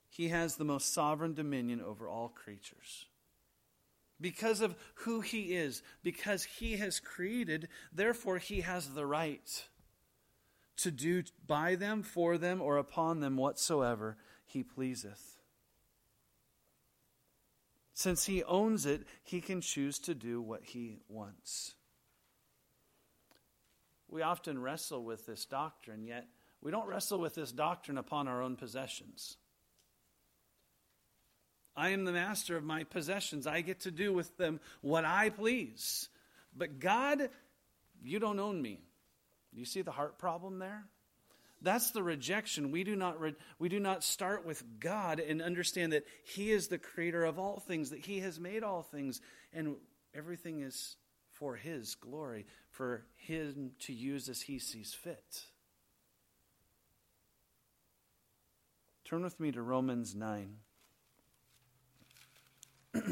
He 0.09 0.27
has 0.27 0.55
the 0.55 0.65
most 0.65 0.93
sovereign 0.93 1.33
dominion 1.33 1.81
over 1.81 2.07
all 2.07 2.29
creatures 2.29 3.05
because 4.21 4.61
of 4.61 4.75
who 4.95 5.21
he 5.21 5.55
is, 5.55 5.81
because 6.03 6.43
he 6.43 6.77
has 6.77 6.99
created, 6.99 7.67
therefore 7.91 8.37
he 8.37 8.61
has 8.61 8.89
the 8.89 9.05
right 9.05 9.65
to 10.77 10.91
do 10.91 11.23
by 11.45 11.75
them, 11.75 12.03
for 12.03 12.37
them, 12.37 12.61
or 12.61 12.77
upon 12.77 13.19
them 13.19 13.37
whatsoever 13.37 14.17
he 14.45 14.63
pleaseth. 14.63 15.41
Since 17.93 18.25
he 18.25 18.43
owns 18.43 18.85
it, 18.85 19.03
he 19.23 19.41
can 19.41 19.61
choose 19.61 19.99
to 19.99 20.15
do 20.15 20.41
what 20.41 20.63
he 20.63 20.99
wants. 21.07 21.75
We 24.07 24.23
often 24.23 24.59
wrestle 24.59 25.03
with 25.03 25.25
this 25.25 25.45
doctrine, 25.45 26.03
yet 26.03 26.27
we 26.61 26.71
don't 26.71 26.87
wrestle 26.87 27.19
with 27.19 27.35
this 27.35 27.51
doctrine 27.51 27.97
upon 27.97 28.27
our 28.27 28.41
own 28.41 28.55
possessions. 28.55 29.37
I 31.75 31.89
am 31.89 32.05
the 32.05 32.11
master 32.11 32.57
of 32.57 32.63
my 32.63 32.83
possessions. 32.83 33.47
I 33.47 33.61
get 33.61 33.81
to 33.81 33.91
do 33.91 34.13
with 34.13 34.35
them 34.37 34.59
what 34.81 35.05
I 35.05 35.29
please. 35.29 36.09
But 36.55 36.79
God, 36.79 37.29
you 38.03 38.19
don't 38.19 38.39
own 38.39 38.61
me. 38.61 38.81
You 39.53 39.65
see 39.65 39.81
the 39.81 39.91
heart 39.91 40.17
problem 40.17 40.59
there? 40.59 40.85
That's 41.61 41.91
the 41.91 42.01
rejection. 42.01 42.71
We 42.71 42.83
do 42.83 42.95
not 42.95 43.19
re- 43.19 43.35
we 43.59 43.69
do 43.69 43.79
not 43.79 44.03
start 44.03 44.45
with 44.45 44.63
God 44.79 45.19
and 45.19 45.41
understand 45.41 45.93
that 45.93 46.05
he 46.23 46.51
is 46.51 46.67
the 46.67 46.79
creator 46.79 47.23
of 47.23 47.37
all 47.37 47.59
things, 47.59 47.91
that 47.91 47.99
he 47.99 48.19
has 48.19 48.39
made 48.39 48.63
all 48.63 48.81
things 48.81 49.21
and 49.53 49.75
everything 50.15 50.61
is 50.61 50.95
for 51.33 51.55
his 51.55 51.95
glory, 51.95 52.47
for 52.71 53.03
him 53.15 53.71
to 53.79 53.93
use 53.93 54.27
as 54.27 54.41
he 54.41 54.59
sees 54.59 54.93
fit. 54.93 55.43
Turn 59.05 59.23
with 59.23 59.39
me 59.39 59.51
to 59.51 59.61
Romans 59.61 60.15
9. 60.15 60.55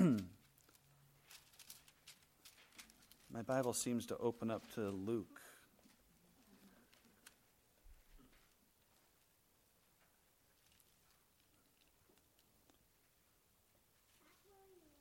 My 3.32 3.42
Bible 3.46 3.74
seems 3.74 4.06
to 4.08 4.18
open 4.18 4.52
up 4.52 4.70
to 4.74 4.90
Luke. 4.90 5.40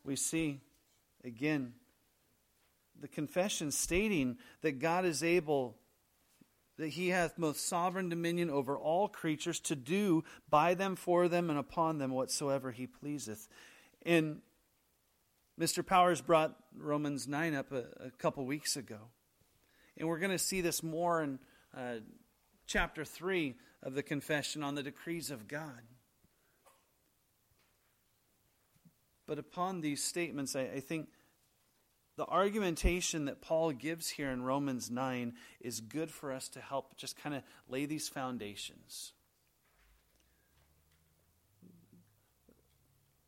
We 0.04 0.14
see 0.16 0.60
again 1.24 1.74
the 3.00 3.08
confession 3.08 3.70
stating 3.70 4.38
that 4.62 4.78
God 4.78 5.04
is 5.04 5.22
able, 5.22 5.76
that 6.78 6.88
He 6.88 7.08
hath 7.08 7.36
most 7.36 7.66
sovereign 7.66 8.08
dominion 8.08 8.48
over 8.48 8.78
all 8.78 9.08
creatures 9.08 9.58
to 9.60 9.76
do 9.76 10.24
by 10.48 10.74
them, 10.74 10.94
for 10.96 11.28
them, 11.28 11.50
and 11.50 11.58
upon 11.58 11.98
them 11.98 12.12
whatsoever 12.12 12.70
He 12.70 12.86
pleaseth. 12.86 13.48
In 14.04 14.40
Mr. 15.58 15.84
Powers 15.84 16.20
brought 16.20 16.54
Romans 16.76 17.26
9 17.26 17.54
up 17.54 17.72
a, 17.72 17.84
a 18.06 18.10
couple 18.18 18.44
weeks 18.46 18.76
ago. 18.76 19.10
And 19.96 20.08
we're 20.08 20.18
going 20.18 20.30
to 20.30 20.38
see 20.38 20.60
this 20.60 20.82
more 20.82 21.22
in 21.22 21.38
uh, 21.76 21.96
chapter 22.66 23.04
3 23.04 23.56
of 23.82 23.94
the 23.94 24.02
confession 24.02 24.62
on 24.62 24.76
the 24.76 24.82
decrees 24.82 25.30
of 25.30 25.48
God. 25.48 25.82
But 29.26 29.38
upon 29.38 29.80
these 29.80 30.02
statements, 30.02 30.54
I, 30.54 30.62
I 30.62 30.80
think 30.80 31.08
the 32.16 32.26
argumentation 32.26 33.24
that 33.24 33.40
Paul 33.40 33.72
gives 33.72 34.08
here 34.10 34.30
in 34.30 34.42
Romans 34.42 34.90
9 34.90 35.34
is 35.60 35.80
good 35.80 36.10
for 36.10 36.32
us 36.32 36.48
to 36.50 36.60
help 36.60 36.96
just 36.96 37.20
kind 37.20 37.34
of 37.34 37.42
lay 37.68 37.84
these 37.84 38.08
foundations. 38.08 39.12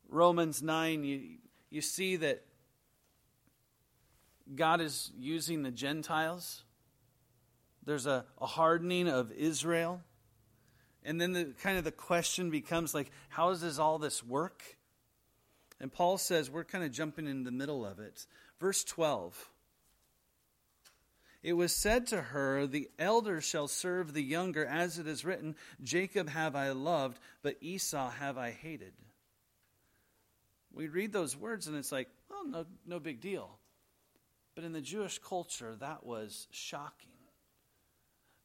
Romans 0.09 0.61
9, 0.61 1.03
you, 1.03 1.37
you 1.71 1.81
see 1.81 2.17
that 2.17 2.43
God 4.53 4.81
is 4.81 5.11
using 5.17 5.63
the 5.63 5.71
Gentiles. 5.71 6.63
There's 7.85 8.05
a, 8.05 8.25
a 8.39 8.45
hardening 8.45 9.07
of 9.07 9.31
Israel. 9.31 10.01
And 11.03 11.19
then 11.19 11.31
the 11.31 11.53
kind 11.63 11.77
of 11.77 11.83
the 11.83 11.91
question 11.91 12.51
becomes 12.51 12.93
like, 12.93 13.09
how 13.29 13.49
does 13.53 13.79
all 13.79 13.97
this 13.97 14.23
work? 14.23 14.77
And 15.79 15.91
Paul 15.91 16.19
says 16.19 16.51
we're 16.51 16.63
kind 16.63 16.83
of 16.83 16.91
jumping 16.91 17.25
in 17.25 17.43
the 17.43 17.51
middle 17.51 17.85
of 17.85 17.99
it. 17.99 18.27
Verse 18.59 18.83
12. 18.83 19.49
It 21.41 21.53
was 21.53 21.75
said 21.75 22.05
to 22.07 22.21
her, 22.21 22.67
The 22.67 22.89
elder 22.99 23.41
shall 23.41 23.67
serve 23.67 24.13
the 24.13 24.21
younger, 24.21 24.63
as 24.63 24.99
it 24.99 25.07
is 25.07 25.25
written, 25.25 25.55
Jacob 25.81 26.29
have 26.29 26.55
I 26.55 26.69
loved, 26.69 27.17
but 27.41 27.57
Esau 27.61 28.11
have 28.11 28.37
I 28.37 28.51
hated. 28.51 28.93
We 30.73 30.87
read 30.87 31.11
those 31.11 31.35
words 31.35 31.67
and 31.67 31.75
it's 31.75 31.91
like, 31.91 32.07
well, 32.29 32.45
no, 32.47 32.65
no 32.85 32.99
big 32.99 33.21
deal. 33.21 33.57
But 34.55 34.63
in 34.63 34.73
the 34.73 34.81
Jewish 34.81 35.19
culture, 35.19 35.75
that 35.79 36.05
was 36.05 36.47
shocking. 36.51 37.09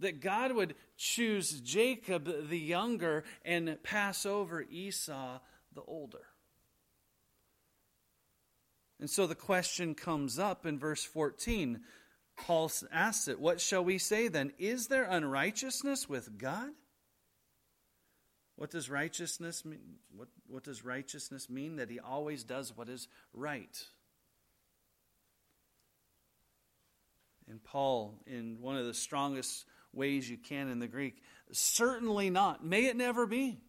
That 0.00 0.20
God 0.20 0.52
would 0.52 0.74
choose 0.96 1.60
Jacob 1.60 2.48
the 2.48 2.58
younger 2.58 3.24
and 3.44 3.82
pass 3.82 4.26
over 4.26 4.62
Esau 4.62 5.38
the 5.74 5.82
older. 5.82 6.26
And 9.00 9.10
so 9.10 9.26
the 9.26 9.34
question 9.34 9.94
comes 9.94 10.38
up 10.38 10.66
in 10.66 10.78
verse 10.78 11.04
14. 11.04 11.80
Paul 12.36 12.70
asks 12.92 13.28
it, 13.28 13.40
What 13.40 13.60
shall 13.60 13.84
we 13.84 13.98
say 13.98 14.28
then? 14.28 14.52
Is 14.58 14.88
there 14.88 15.04
unrighteousness 15.04 16.08
with 16.08 16.38
God? 16.38 16.70
What 18.56 18.70
does 18.70 18.88
righteousness 18.88 19.64
mean? 19.64 19.96
What, 20.14 20.28
what 20.48 20.64
does 20.64 20.84
righteousness 20.84 21.48
mean? 21.50 21.76
That 21.76 21.90
he 21.90 22.00
always 22.00 22.42
does 22.42 22.74
what 22.74 22.88
is 22.88 23.06
right. 23.34 23.84
And 27.48 27.62
Paul, 27.62 28.14
in 28.26 28.58
one 28.60 28.76
of 28.76 28.86
the 28.86 28.94
strongest 28.94 29.66
ways 29.92 30.28
you 30.28 30.38
can 30.38 30.68
in 30.68 30.78
the 30.78 30.88
Greek, 30.88 31.22
certainly 31.52 32.30
not. 32.30 32.64
May 32.64 32.86
it 32.86 32.96
never 32.96 33.26
be. 33.26 33.60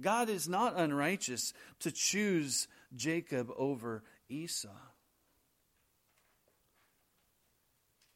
God 0.00 0.28
is 0.28 0.48
not 0.48 0.78
unrighteous 0.78 1.52
to 1.80 1.92
choose 1.92 2.66
Jacob 2.94 3.50
over 3.56 4.02
Esau. 4.28 4.68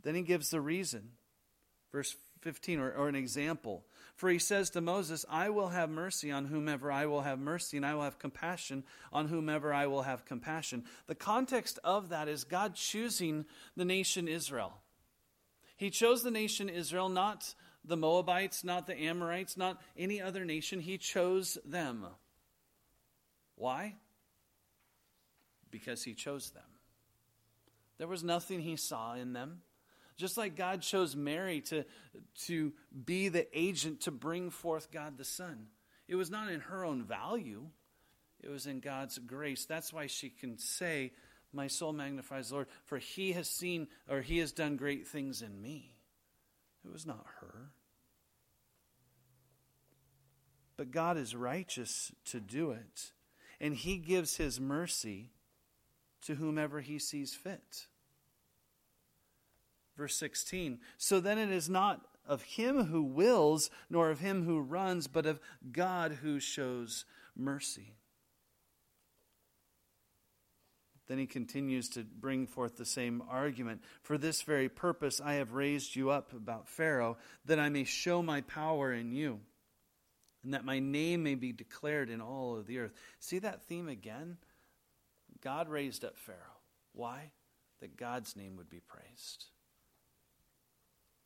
Then 0.03 0.15
he 0.15 0.23
gives 0.23 0.51
the 0.51 0.61
reason. 0.61 1.11
Verse 1.93 2.17
15, 2.43 2.81
or, 2.81 2.93
or, 2.93 3.09
an 3.09 3.15
example. 3.15 3.85
For 4.17 4.29
he 4.29 4.39
says 4.39 4.71
to 4.71 4.81
Moses, 4.81 5.25
I 5.31 5.49
will 5.49 5.69
have 5.69 5.89
mercy 5.89 6.31
on 6.31 6.45
whomever 6.47 6.93
I 6.93 7.07
will 7.07 7.23
have 7.23 7.39
mercy, 7.39 7.77
and 7.77 7.87
I 7.87 7.95
will 7.95 8.03
have 8.03 8.19
compassion 8.19 8.85
on 9.13 9.29
whomever 9.29 9.73
I 9.73 9.87
will 9.87 10.03
have 10.03 10.25
compassion. 10.25 10.85
The 11.07 11.15
context 11.15 11.79
of 11.83 12.11
that 12.11 12.29
is 12.29 12.45
God 12.45 12.75
choosing 12.75 13.47
the 13.77 13.85
nation 13.85 14.29
Israel. 14.29 14.75
He 15.77 15.91
chose 15.91 16.23
the 16.23 16.31
nation 16.31 16.69
Israel, 16.69 17.09
not 17.09 17.55
the 17.85 17.97
Moabites, 17.97 18.63
not 18.63 18.87
the 18.87 18.97
Amorites, 18.97 19.57
not 19.57 19.81
any 19.97 20.21
other 20.21 20.45
nation. 20.45 20.81
He 20.81 20.99
chose 20.99 21.59
them. 21.65 22.07
Why? 23.57 23.97
Because 25.71 26.03
he 26.03 26.15
chose 26.15 26.51
them. 26.51 26.63
There 27.99 28.09
was 28.09 28.25
nothing 28.25 28.61
he 28.61 28.77
saw 28.77 29.15
in 29.15 29.33
them. 29.33 29.63
Just 30.23 30.39
like 30.39 30.55
God 30.55 30.83
chose 30.83 31.17
Mary 31.17 31.63
to, 31.63 31.85
to 32.45 32.73
be 33.05 33.29
the 33.29 33.49
agent 33.59 34.03
to 34.03 34.13
bring 34.13 34.51
forth 34.51 34.93
God 34.93 35.19
the 35.19 35.25
Son. 35.25 35.67
It 36.07 36.15
was 36.15 36.31
not 36.31 36.49
in 36.49 36.61
her 36.61 36.85
own 36.85 37.03
value, 37.03 37.65
it 38.41 38.49
was 38.49 38.69
in 38.69 38.79
God's 38.79 39.19
grace. 39.19 39.65
That's 39.65 39.93
why 39.93 40.07
she 40.07 40.31
can 40.31 40.59
say, 40.59 41.11
My 41.53 41.67
soul 41.67 41.93
magnifies 41.93 42.51
the 42.51 42.55
Lord, 42.55 42.69
for 42.85 42.99
he 42.99 43.33
has 43.33 43.49
seen 43.49 43.89
or 44.09 44.21
he 44.21 44.39
has 44.39 44.53
done 44.53 44.77
great 44.77 45.09
things 45.09 45.43
in 45.43 45.61
me. 45.61 45.97
It 46.85 46.93
was 46.93 47.05
not 47.05 47.27
her. 47.41 47.73
But 50.77 50.93
God 50.93 51.17
is 51.17 51.35
righteous 51.35 52.13
to 52.27 52.39
do 52.39 52.71
it, 52.71 53.11
and 53.61 53.75
he 53.75 53.97
gives 53.97 54.37
his 54.37 54.61
mercy 54.61 55.31
to 56.27 56.37
whomever 56.37 56.81
he 56.81 57.01
sees 57.01 57.35
fit. 57.35 57.89
Verse 59.97 60.17
16 60.17 60.79
So 60.99 61.21
then 61.21 61.39
it 61.39 61.51
is 61.51 61.69
not 61.69 62.01
of 62.27 62.43
him 62.43 62.85
who 62.85 63.03
wills, 63.03 63.71
nor 63.91 64.11
of 64.11 64.21
him 64.21 64.45
who 64.45 64.61
runs, 64.61 65.07
but 65.07 65.27
of 65.27 65.41
God 65.71 66.13
who 66.23 66.41
shows 66.41 67.05
mercy. 67.37 67.97
Then 71.09 71.19
he 71.19 71.27
continues 71.27 71.89
to 71.91 72.05
bring 72.05 72.47
forth 72.47 72.77
the 72.77 72.87
same 72.87 73.23
argument. 73.29 73.83
For 74.03 74.17
this 74.17 74.43
very 74.43 74.69
purpose 74.69 75.21
I 75.21 75.35
have 75.35 75.53
raised 75.53 75.97
you 75.97 76.11
up 76.11 76.33
about 76.33 76.69
Pharaoh, 76.69 77.19
that 77.45 77.59
I 77.59 77.69
may 77.69 77.85
show 77.85 78.23
my 78.23 78.41
power 78.43 78.93
in 78.93 79.13
you, 79.13 79.41
and 80.45 80.55
that 80.55 80.65
my 80.65 80.79
name 80.79 81.23
may 81.23 81.35
be 81.35 81.53
declared 81.53 82.09
in 82.09 82.21
all 82.21 82.57
of 82.57 82.67
the 82.67 82.79
earth. 82.79 82.93
See 83.19 83.41
that 83.41 83.65
theme 83.65 83.89
again? 83.89 84.39
God 85.43 85.69
raised 85.69 86.05
up 86.05 86.17
Pharaoh. 86.17 86.39
Why? 86.93 87.33
That 87.81 87.97
God's 87.97 88.37
name 88.37 88.57
would 88.57 88.71
be 88.71 88.81
praised 88.81 89.47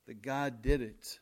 that 0.07 0.23
God 0.23 0.63
did 0.63 0.81
it. 0.83 1.19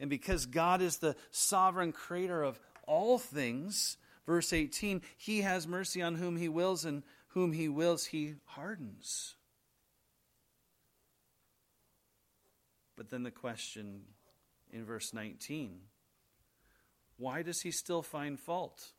And 0.00 0.10
because 0.10 0.46
God 0.46 0.80
is 0.82 0.98
the 0.98 1.16
sovereign 1.30 1.92
creator 1.92 2.42
of 2.42 2.60
all 2.86 3.18
things, 3.18 3.96
verse 4.26 4.52
18, 4.52 5.02
he 5.16 5.42
has 5.42 5.66
mercy 5.66 6.02
on 6.02 6.14
whom 6.14 6.36
he 6.36 6.48
wills, 6.48 6.84
and 6.84 7.02
whom 7.28 7.52
he 7.52 7.68
wills, 7.68 8.06
he 8.06 8.34
hardens. 8.44 9.34
But 12.96 13.10
then 13.10 13.22
the 13.22 13.30
question 13.30 14.02
in 14.72 14.84
verse 14.84 15.14
19 15.14 15.80
why 17.18 17.42
does 17.42 17.62
he 17.62 17.72
still 17.72 18.02
find 18.02 18.38
fault? 18.38 18.92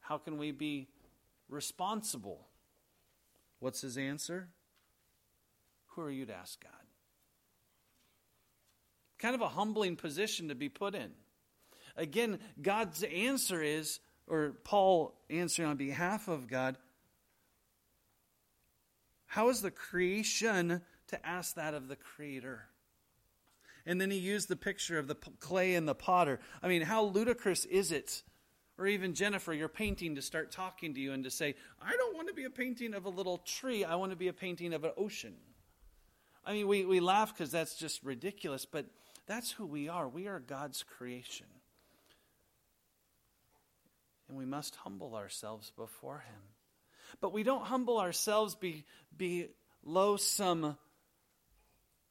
How 0.00 0.16
can 0.16 0.38
we 0.38 0.50
be 0.50 0.88
responsible? 1.48 2.46
What's 3.60 3.82
his 3.82 3.98
answer? 3.98 4.48
Who 5.96 6.02
are 6.02 6.10
you 6.10 6.26
to 6.26 6.34
ask 6.34 6.62
God? 6.62 6.72
Kind 9.18 9.34
of 9.34 9.40
a 9.40 9.48
humbling 9.48 9.96
position 9.96 10.48
to 10.48 10.54
be 10.54 10.68
put 10.68 10.94
in. 10.94 11.10
Again, 11.96 12.38
God's 12.60 13.02
answer 13.02 13.62
is, 13.62 13.98
or 14.28 14.52
Paul 14.62 15.18
answering 15.30 15.70
on 15.70 15.76
behalf 15.76 16.28
of 16.28 16.48
God, 16.48 16.76
how 19.24 19.48
is 19.48 19.62
the 19.62 19.70
creation 19.70 20.82
to 21.08 21.26
ask 21.26 21.54
that 21.54 21.72
of 21.72 21.88
the 21.88 21.96
Creator? 21.96 22.62
And 23.86 23.98
then 23.98 24.10
he 24.10 24.18
used 24.18 24.48
the 24.48 24.56
picture 24.56 24.98
of 24.98 25.08
the 25.08 25.14
clay 25.14 25.76
and 25.76 25.88
the 25.88 25.94
potter. 25.94 26.40
I 26.62 26.68
mean, 26.68 26.82
how 26.82 27.04
ludicrous 27.04 27.64
is 27.64 27.90
it? 27.90 28.22
Or 28.78 28.86
even 28.86 29.14
Jennifer, 29.14 29.54
your 29.54 29.68
painting 29.68 30.16
to 30.16 30.22
start 30.22 30.50
talking 30.50 30.92
to 30.94 31.00
you 31.00 31.12
and 31.12 31.24
to 31.24 31.30
say, 31.30 31.54
I 31.80 31.96
don't 31.96 32.14
want 32.14 32.28
to 32.28 32.34
be 32.34 32.44
a 32.44 32.50
painting 32.50 32.92
of 32.92 33.06
a 33.06 33.10
little 33.10 33.38
tree, 33.38 33.84
I 33.84 33.94
want 33.94 34.10
to 34.12 34.16
be 34.16 34.28
a 34.28 34.34
painting 34.34 34.74
of 34.74 34.84
an 34.84 34.92
ocean. 34.98 35.34
I 36.46 36.52
mean, 36.52 36.68
we, 36.68 36.84
we 36.84 37.00
laugh 37.00 37.34
because 37.34 37.50
that's 37.50 37.74
just 37.74 38.04
ridiculous, 38.04 38.64
but 38.64 38.86
that's 39.26 39.50
who 39.50 39.66
we 39.66 39.88
are. 39.88 40.08
We 40.08 40.28
are 40.28 40.38
God's 40.38 40.84
creation. 40.84 41.46
And 44.28 44.38
we 44.38 44.46
must 44.46 44.76
humble 44.76 45.16
ourselves 45.16 45.72
before 45.76 46.20
Him. 46.20 46.40
But 47.20 47.32
we 47.32 47.42
don't 47.42 47.64
humble 47.64 47.98
ourselves 47.98 48.54
be, 48.54 48.84
below 49.16 50.16
some 50.16 50.76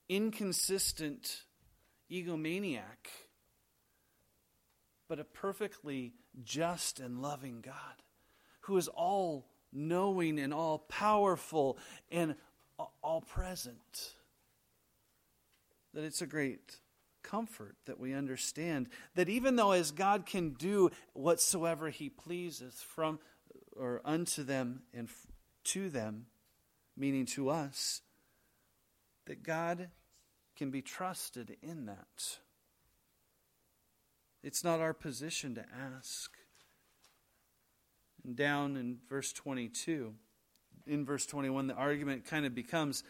inconsistent 0.09 1.43
egomaniac, 2.11 3.07
but 5.07 5.19
a 5.19 5.23
perfectly 5.23 6.13
just 6.43 6.99
and 6.99 7.21
loving 7.21 7.61
God 7.61 7.73
who 8.61 8.75
is 8.77 8.89
all 8.89 9.47
knowing 9.71 10.39
and 10.39 10.53
all 10.53 10.79
powerful 10.79 11.77
and 12.11 12.35
all 13.01 13.21
present 13.21 14.15
that 15.95 16.03
it's 16.03 16.21
a 16.21 16.27
great 16.27 16.77
comfort 17.23 17.75
that 17.85 17.99
we 17.99 18.13
understand 18.13 18.87
that 19.15 19.29
even 19.29 19.55
though 19.55 19.71
as 19.71 19.89
God 19.89 20.27
can 20.27 20.51
do 20.51 20.91
whatsoever 21.13 21.89
he 21.89 22.09
pleases 22.09 22.75
from 22.87 23.19
or 23.75 24.01
unto 24.05 24.43
them 24.43 24.83
and 24.93 25.09
to 25.63 25.89
them, 25.89 26.27
meaning 26.95 27.25
to 27.25 27.49
us, 27.49 28.01
that 29.25 29.41
God 29.41 29.89
can 30.55 30.69
be 30.69 30.81
trusted 30.81 31.57
in 31.63 31.87
that. 31.87 32.37
It's 34.43 34.63
not 34.63 34.79
our 34.79 34.93
position 34.93 35.55
to 35.55 35.65
ask. 35.95 36.31
And 38.23 38.35
down 38.35 38.77
in 38.77 38.99
verse 39.09 39.33
22, 39.33 40.13
in 40.85 41.05
verse 41.05 41.25
21, 41.25 41.67
the 41.67 41.73
argument 41.73 42.25
kind 42.25 42.45
of 42.45 42.53
becomes 42.53 43.03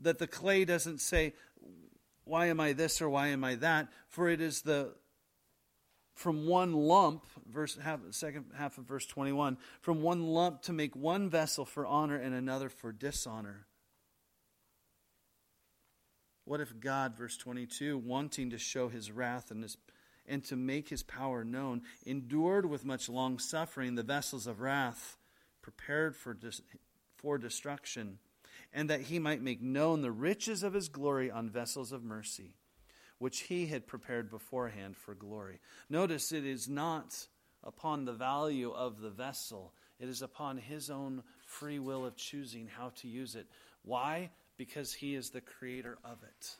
that 0.00 0.18
the 0.18 0.26
clay 0.26 0.64
doesn't 0.64 1.00
say, 1.00 1.34
why 2.30 2.46
am 2.46 2.60
I 2.60 2.72
this 2.72 3.02
or 3.02 3.10
why 3.10 3.28
am 3.28 3.42
I 3.42 3.56
that? 3.56 3.88
For 4.08 4.28
it 4.28 4.40
is 4.40 4.62
the 4.62 4.94
from 6.14 6.46
one 6.46 6.72
lump, 6.72 7.24
verse 7.50 7.76
half, 7.82 8.00
second 8.10 8.44
half 8.56 8.78
of 8.78 8.84
verse 8.84 9.04
21, 9.06 9.56
from 9.80 10.00
one 10.00 10.22
lump 10.22 10.62
to 10.62 10.72
make 10.72 10.94
one 10.94 11.28
vessel 11.28 11.64
for 11.64 11.84
honor 11.84 12.16
and 12.16 12.32
another 12.32 12.68
for 12.68 12.92
dishonor. 12.92 13.66
What 16.44 16.60
if 16.60 16.78
God, 16.78 17.16
verse 17.16 17.36
22, 17.36 17.98
wanting 17.98 18.50
to 18.50 18.58
show 18.58 18.88
his 18.88 19.10
wrath 19.10 19.50
and, 19.50 19.62
his, 19.62 19.76
and 20.26 20.44
to 20.44 20.56
make 20.56 20.88
his 20.88 21.02
power 21.02 21.42
known, 21.42 21.82
endured 22.06 22.66
with 22.66 22.84
much 22.84 23.08
long 23.08 23.40
suffering 23.40 23.96
the 23.96 24.02
vessels 24.04 24.46
of 24.46 24.60
wrath 24.60 25.16
prepared 25.62 26.14
for, 26.14 26.36
for 27.16 27.38
destruction? 27.38 28.18
And 28.72 28.90
that 28.90 29.02
he 29.02 29.18
might 29.18 29.42
make 29.42 29.60
known 29.60 30.00
the 30.00 30.12
riches 30.12 30.62
of 30.62 30.74
his 30.74 30.88
glory 30.88 31.30
on 31.30 31.50
vessels 31.50 31.92
of 31.92 32.04
mercy, 32.04 32.54
which 33.18 33.40
he 33.40 33.66
had 33.66 33.86
prepared 33.86 34.30
beforehand 34.30 34.96
for 34.96 35.14
glory. 35.14 35.60
Notice 35.88 36.32
it 36.32 36.46
is 36.46 36.68
not 36.68 37.26
upon 37.64 38.04
the 38.04 38.12
value 38.12 38.72
of 38.72 39.00
the 39.00 39.10
vessel. 39.10 39.72
It 39.98 40.08
is 40.08 40.22
upon 40.22 40.58
his 40.58 40.88
own 40.88 41.22
free 41.44 41.78
will 41.78 42.06
of 42.06 42.16
choosing 42.16 42.68
how 42.68 42.92
to 42.96 43.08
use 43.08 43.34
it. 43.34 43.46
Why? 43.82 44.30
Because 44.56 44.92
he 44.92 45.14
is 45.14 45.30
the 45.30 45.40
creator 45.40 45.98
of 46.04 46.22
it. 46.22 46.56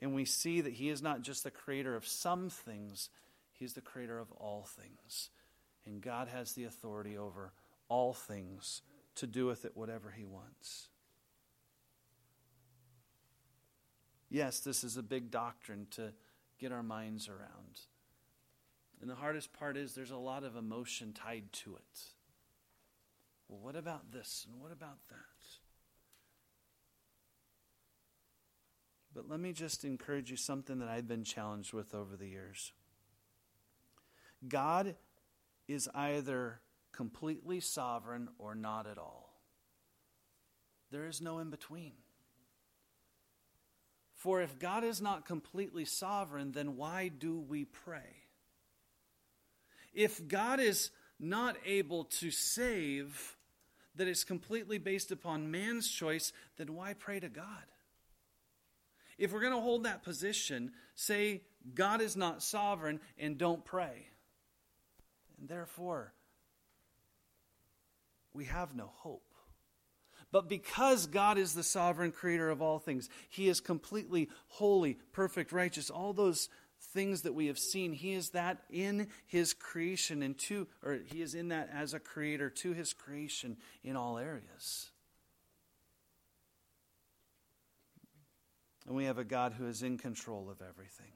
And 0.00 0.14
we 0.14 0.24
see 0.24 0.60
that 0.60 0.72
he 0.72 0.90
is 0.90 1.02
not 1.02 1.22
just 1.22 1.44
the 1.44 1.50
creator 1.50 1.96
of 1.96 2.06
some 2.06 2.50
things, 2.50 3.08
he's 3.52 3.72
the 3.72 3.80
creator 3.80 4.18
of 4.18 4.30
all 4.32 4.68
things. 4.76 5.30
And 5.86 6.02
God 6.02 6.28
has 6.28 6.52
the 6.52 6.64
authority 6.64 7.16
over 7.16 7.52
all 7.88 8.12
things 8.12 8.82
to 9.16 9.26
do 9.26 9.46
with 9.46 9.64
it 9.64 9.76
whatever 9.76 10.10
he 10.10 10.24
wants. 10.24 10.88
Yes, 14.30 14.60
this 14.60 14.82
is 14.82 14.96
a 14.96 15.02
big 15.02 15.30
doctrine 15.30 15.86
to 15.92 16.12
get 16.58 16.72
our 16.72 16.82
minds 16.82 17.28
around. 17.28 17.80
And 19.00 19.08
the 19.08 19.14
hardest 19.14 19.52
part 19.52 19.76
is 19.76 19.94
there's 19.94 20.10
a 20.10 20.16
lot 20.16 20.44
of 20.44 20.56
emotion 20.56 21.12
tied 21.12 21.52
to 21.52 21.76
it. 21.76 22.00
Well, 23.48 23.60
what 23.60 23.76
about 23.76 24.10
this 24.12 24.46
and 24.50 24.60
what 24.60 24.72
about 24.72 24.98
that? 25.10 25.16
But 29.14 29.28
let 29.28 29.38
me 29.38 29.52
just 29.52 29.84
encourage 29.84 30.30
you 30.30 30.36
something 30.36 30.80
that 30.80 30.88
I've 30.88 31.06
been 31.06 31.22
challenged 31.22 31.72
with 31.72 31.94
over 31.94 32.16
the 32.16 32.26
years. 32.26 32.72
God 34.48 34.96
is 35.68 35.88
either 35.94 36.60
completely 36.96 37.60
sovereign 37.60 38.28
or 38.38 38.54
not 38.54 38.86
at 38.86 38.98
all. 38.98 39.34
There 40.90 41.06
is 41.06 41.20
no 41.20 41.40
in 41.40 41.50
between. 41.50 41.92
For 44.14 44.40
if 44.40 44.58
God 44.58 44.84
is 44.84 45.02
not 45.02 45.26
completely 45.26 45.84
sovereign, 45.84 46.52
then 46.52 46.76
why 46.76 47.08
do 47.08 47.38
we 47.38 47.66
pray? 47.66 48.24
If 49.92 50.26
God 50.26 50.60
is 50.60 50.90
not 51.20 51.56
able 51.66 52.04
to 52.04 52.30
save, 52.30 53.36
that 53.96 54.08
is 54.08 54.24
completely 54.24 54.78
based 54.78 55.12
upon 55.12 55.50
man's 55.50 55.90
choice, 55.90 56.32
then 56.56 56.74
why 56.74 56.94
pray 56.94 57.20
to 57.20 57.28
God? 57.28 57.64
If 59.18 59.32
we're 59.32 59.42
going 59.42 59.52
to 59.52 59.60
hold 59.60 59.84
that 59.84 60.04
position, 60.04 60.72
say 60.94 61.42
God 61.74 62.00
is 62.00 62.16
not 62.16 62.42
sovereign 62.42 63.00
and 63.18 63.36
don't 63.36 63.62
pray. 63.64 64.06
And 65.38 65.50
therefore, 65.50 66.13
we 68.34 68.44
have 68.46 68.74
no 68.74 68.90
hope. 68.96 69.22
But 70.32 70.48
because 70.48 71.06
God 71.06 71.38
is 71.38 71.54
the 71.54 71.62
sovereign 71.62 72.10
creator 72.10 72.50
of 72.50 72.60
all 72.60 72.80
things, 72.80 73.08
He 73.28 73.48
is 73.48 73.60
completely 73.60 74.28
holy, 74.48 74.98
perfect, 75.12 75.52
righteous, 75.52 75.90
all 75.90 76.12
those 76.12 76.48
things 76.92 77.22
that 77.22 77.34
we 77.34 77.46
have 77.46 77.58
seen, 77.58 77.92
He 77.92 78.12
is 78.14 78.30
that 78.30 78.58
in 78.68 79.08
His 79.26 79.54
creation 79.54 80.22
and 80.22 80.36
to, 80.40 80.66
or 80.82 80.98
He 81.06 81.22
is 81.22 81.34
in 81.36 81.48
that 81.48 81.70
as 81.72 81.94
a 81.94 82.00
creator 82.00 82.50
to 82.50 82.72
His 82.72 82.92
creation 82.92 83.56
in 83.84 83.96
all 83.96 84.18
areas. 84.18 84.90
And 88.86 88.96
we 88.96 89.04
have 89.04 89.18
a 89.18 89.24
God 89.24 89.54
who 89.54 89.66
is 89.68 89.82
in 89.82 89.98
control 89.98 90.50
of 90.50 90.60
everything. 90.60 91.12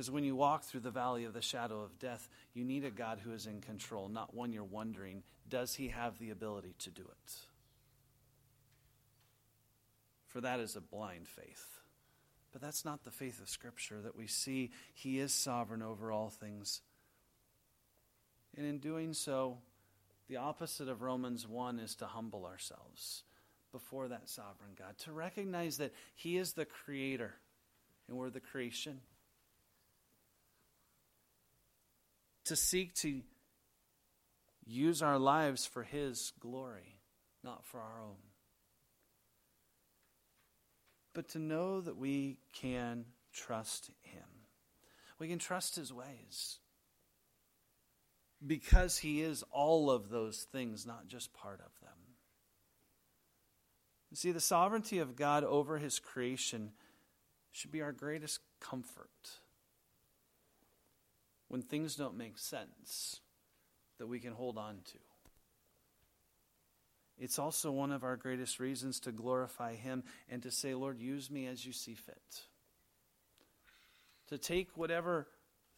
Because 0.00 0.10
when 0.10 0.24
you 0.24 0.34
walk 0.34 0.64
through 0.64 0.80
the 0.80 0.90
valley 0.90 1.24
of 1.24 1.34
the 1.34 1.42
shadow 1.42 1.82
of 1.82 1.98
death, 1.98 2.26
you 2.54 2.64
need 2.64 2.86
a 2.86 2.90
God 2.90 3.18
who 3.22 3.32
is 3.32 3.44
in 3.44 3.60
control, 3.60 4.08
not 4.08 4.32
one 4.32 4.50
you're 4.50 4.64
wondering, 4.64 5.22
does 5.46 5.74
he 5.74 5.88
have 5.88 6.18
the 6.18 6.30
ability 6.30 6.74
to 6.78 6.90
do 6.90 7.02
it? 7.02 7.32
For 10.24 10.40
that 10.40 10.58
is 10.58 10.74
a 10.74 10.80
blind 10.80 11.28
faith. 11.28 11.80
But 12.50 12.62
that's 12.62 12.82
not 12.82 13.04
the 13.04 13.10
faith 13.10 13.42
of 13.42 13.50
Scripture, 13.50 14.00
that 14.00 14.16
we 14.16 14.26
see 14.26 14.70
he 14.94 15.18
is 15.18 15.34
sovereign 15.34 15.82
over 15.82 16.10
all 16.10 16.30
things. 16.30 16.80
And 18.56 18.64
in 18.64 18.78
doing 18.78 19.12
so, 19.12 19.58
the 20.30 20.38
opposite 20.38 20.88
of 20.88 21.02
Romans 21.02 21.46
1 21.46 21.78
is 21.78 21.94
to 21.96 22.06
humble 22.06 22.46
ourselves 22.46 23.24
before 23.70 24.08
that 24.08 24.30
sovereign 24.30 24.72
God, 24.78 24.96
to 25.00 25.12
recognize 25.12 25.76
that 25.76 25.92
he 26.14 26.38
is 26.38 26.54
the 26.54 26.64
creator 26.64 27.34
and 28.08 28.16
we're 28.16 28.30
the 28.30 28.40
creation. 28.40 29.00
To 32.44 32.56
seek 32.56 32.94
to 32.96 33.22
use 34.66 35.02
our 35.02 35.18
lives 35.18 35.66
for 35.66 35.82
His 35.82 36.32
glory, 36.40 36.98
not 37.42 37.64
for 37.64 37.80
our 37.80 38.00
own. 38.00 38.16
But 41.12 41.28
to 41.30 41.38
know 41.38 41.80
that 41.80 41.96
we 41.96 42.38
can 42.52 43.04
trust 43.32 43.90
Him. 44.02 44.22
We 45.18 45.28
can 45.28 45.38
trust 45.38 45.76
His 45.76 45.92
ways. 45.92 46.58
Because 48.46 48.98
He 48.98 49.20
is 49.20 49.44
all 49.50 49.90
of 49.90 50.08
those 50.08 50.46
things, 50.50 50.86
not 50.86 51.08
just 51.08 51.34
part 51.34 51.60
of 51.60 51.72
them. 51.80 51.98
You 54.10 54.16
see, 54.16 54.32
the 54.32 54.40
sovereignty 54.40 54.98
of 54.98 55.16
God 55.16 55.44
over 55.44 55.78
His 55.78 55.98
creation 55.98 56.72
should 57.52 57.72
be 57.72 57.82
our 57.82 57.92
greatest 57.92 58.40
comfort 58.60 59.39
when 61.50 61.62
things 61.62 61.96
don't 61.96 62.16
make 62.16 62.38
sense 62.38 63.20
that 63.98 64.06
we 64.06 64.20
can 64.20 64.32
hold 64.32 64.56
on 64.56 64.76
to. 64.84 64.98
It's 67.18 67.40
also 67.40 67.72
one 67.72 67.90
of 67.90 68.04
our 68.04 68.16
greatest 68.16 68.60
reasons 68.60 69.00
to 69.00 69.10
glorify 69.10 69.74
Him 69.74 70.04
and 70.30 70.44
to 70.44 70.52
say, 70.52 70.74
Lord, 70.74 71.00
use 71.00 71.28
me 71.28 71.48
as 71.48 71.66
you 71.66 71.72
see 71.72 71.94
fit. 71.94 72.44
To 74.28 74.38
take 74.38 74.76
whatever 74.76 75.26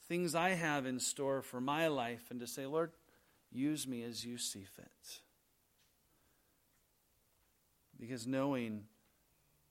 things 0.08 0.34
I 0.34 0.50
have 0.50 0.84
in 0.84 1.00
store 1.00 1.40
for 1.40 1.58
my 1.58 1.88
life 1.88 2.26
and 2.30 2.38
to 2.40 2.46
say, 2.46 2.66
Lord, 2.66 2.92
use 3.50 3.88
me 3.88 4.02
as 4.02 4.26
you 4.26 4.36
see 4.36 4.64
fit. 4.64 5.20
Because 7.98 8.26
knowing 8.26 8.82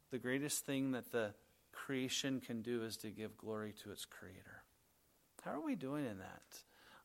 the 0.09 0.17
greatest 0.17 0.65
thing 0.65 0.93
that 0.93 1.11
the 1.11 1.35
creation 1.71 2.41
can 2.41 2.63
do 2.63 2.83
is 2.83 2.97
to 2.97 3.11
give 3.11 3.37
glory 3.37 3.75
to 3.83 3.91
its 3.91 4.03
creator. 4.03 4.60
How 5.41 5.51
are 5.51 5.65
we 5.65 5.75
doing 5.75 6.05
in 6.05 6.19
that? 6.19 6.41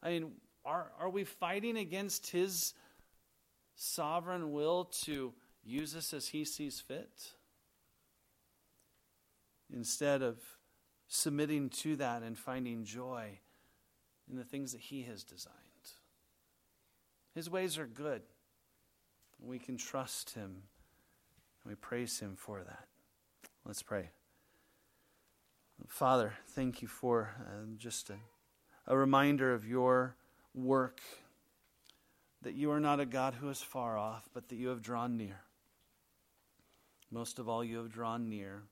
I 0.03 0.11
mean, 0.11 0.33
are, 0.65 0.91
are 1.01 1.11
we 1.11 1.25
fighting 1.25 1.77
against 1.77 2.31
his 2.31 2.75
sovereign 3.75 4.53
will 4.53 4.85
to 5.05 5.33
use 5.65 5.97
us 5.97 6.13
as 6.13 6.29
he 6.29 6.45
sees 6.45 6.81
fit? 6.81 7.33
Instead 9.73 10.23
of 10.23 10.39
submitting 11.09 11.69
to 11.69 11.97
that 11.97 12.23
and 12.23 12.39
finding 12.39 12.85
joy 12.85 13.39
in 14.31 14.37
the 14.37 14.45
things 14.45 14.73
that 14.73 14.81
he 14.81 15.03
has 15.03 15.23
designed. 15.25 15.55
His 17.35 17.51
ways 17.51 17.79
are 17.79 17.87
good. 17.87 18.23
We 19.39 19.59
can 19.59 19.77
trust 19.77 20.31
him 20.31 20.63
and 21.63 21.71
we 21.71 21.75
praise 21.75 22.19
him 22.19 22.35
for 22.35 22.63
that. 22.63 22.87
Let's 23.65 23.83
pray. 23.83 24.11
Father, 25.89 26.35
thank 26.49 26.83
you 26.83 26.89
for 26.89 27.35
uh, 27.41 27.67
just 27.77 28.11
a, 28.11 28.17
a 28.87 28.97
reminder 28.97 29.55
of 29.55 29.67
your 29.67 30.17
work, 30.55 31.01
that 32.43 32.55
you 32.55 32.71
are 32.71 32.81
not 32.81 33.01
a 33.01 33.07
God 33.07 33.35
who 33.35 33.49
is 33.49 33.61
far 33.61 33.97
off, 33.97 34.29
but 34.35 34.49
that 34.49 34.57
you 34.57 34.69
have 34.69 34.83
drawn 34.83 35.17
near. 35.17 35.41
Most 37.11 37.39
of 37.39 37.49
all, 37.49 37.63
you 37.63 37.77
have 37.79 37.93
drawn 37.93 38.29
near 38.29 38.65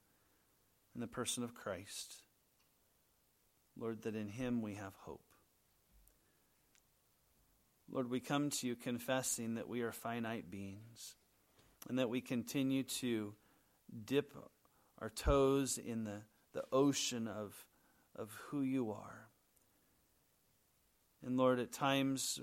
in 0.94 1.00
the 1.00 1.06
person 1.06 1.44
of 1.44 1.54
Christ. 1.54 2.22
Lord, 3.78 4.02
that 4.02 4.16
in 4.16 4.28
him 4.28 4.62
we 4.62 4.74
have 4.74 4.94
hope. 5.02 5.24
Lord, 7.90 8.10
we 8.10 8.20
come 8.20 8.50
to 8.50 8.66
you 8.66 8.76
confessing 8.76 9.54
that 9.54 9.68
we 9.68 9.82
are 9.82 9.92
finite 9.92 10.50
beings 10.50 11.14
and 11.88 11.98
that 11.98 12.08
we 12.08 12.20
continue 12.20 12.82
to 12.82 13.34
dip 14.04 14.36
our 15.00 15.10
toes 15.10 15.78
in 15.78 16.04
the 16.04 16.22
the 16.54 16.64
ocean 16.72 17.28
of, 17.28 17.66
of 18.16 18.30
who 18.48 18.62
you 18.62 18.92
are. 18.92 19.28
And 21.24 21.36
Lord, 21.36 21.58
at 21.58 21.72
times 21.72 22.40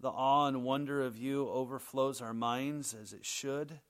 the 0.00 0.08
awe 0.08 0.46
and 0.48 0.64
wonder 0.64 1.02
of 1.02 1.16
you 1.16 1.48
overflows 1.48 2.20
our 2.20 2.34
minds 2.34 2.94
as 3.00 3.12
it 3.12 3.24
should. 3.24 3.80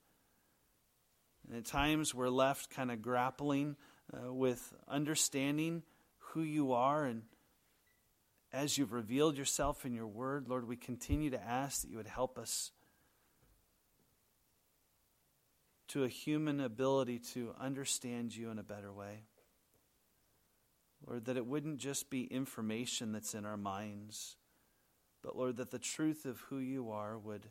And 1.48 1.58
at 1.58 1.64
times 1.64 2.14
we're 2.14 2.28
left 2.28 2.70
kind 2.70 2.90
of 2.90 3.02
grappling 3.02 3.76
uh, 4.12 4.32
with 4.32 4.72
understanding 4.87 5.82
who 6.18 6.42
you 6.42 6.72
are. 6.72 7.04
And 7.04 7.22
as 8.52 8.78
you've 8.78 8.92
revealed 8.92 9.37
yourself 9.37 9.84
in 9.87 9.94
your 9.94 10.06
word, 10.06 10.48
Lord, 10.48 10.68
we 10.68 10.76
continue 10.76 11.30
to 11.30 11.42
ask 11.42 11.82
that 11.82 11.90
you 11.90 11.96
would 11.96 12.06
help 12.06 12.38
us 12.38 12.70
to 15.94 16.02
a 16.02 16.09
human 16.09 16.61
ability 16.61 17.20
to 17.20 17.54
understand 17.61 18.35
you 18.35 18.50
in 18.50 18.59
a 18.59 18.64
better 18.64 18.92
way. 18.92 19.22
Lord, 21.07 21.26
that 21.26 21.37
it 21.37 21.46
wouldn't 21.46 21.78
just 21.78 22.11
be 22.11 22.24
information 22.24 23.12
that's 23.12 23.33
in 23.33 23.46
our 23.46 23.57
minds, 23.57 24.35
but 25.22 25.37
Lord, 25.37 25.59
that 25.59 25.70
the 25.70 25.78
truth 25.78 26.24
of 26.24 26.40
who 26.40 26.59
you 26.59 26.90
are 26.90 27.16
would 27.16 27.46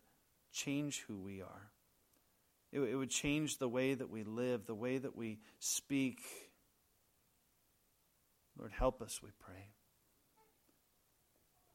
change 0.52 1.06
who 1.08 1.18
we 1.18 1.42
are. 1.42 1.72
It, 2.74 2.82
it 2.82 2.96
would 2.96 3.10
change 3.10 3.60
the 3.60 3.70
way 3.70 3.94
that 3.94 4.10
we 4.10 4.24
live, 4.24 4.66
the 4.66 4.76
way 4.76 4.98
that 4.98 5.16
we 5.16 5.40
speak, 5.60 6.20
Lord, 8.60 8.74
help 8.78 9.02
us, 9.02 9.22
we 9.24 9.30
pray. 9.40 9.70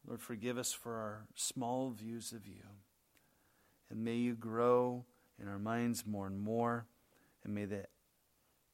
Lord, 0.07 0.21
forgive 0.21 0.59
us 0.59 0.75
for 0.75 0.97
our 0.97 1.29
small 1.35 1.93
views 1.93 2.33
of 2.33 2.47
you. 2.47 2.65
And 3.89 4.05
may 4.05 4.17
you 4.17 4.35
grow 4.35 5.07
in 5.41 5.49
our 5.49 5.59
minds 5.59 6.05
more 6.07 6.27
and 6.27 6.41
more. 6.41 6.87
And 7.45 7.55
may 7.55 7.65
the 7.65 7.87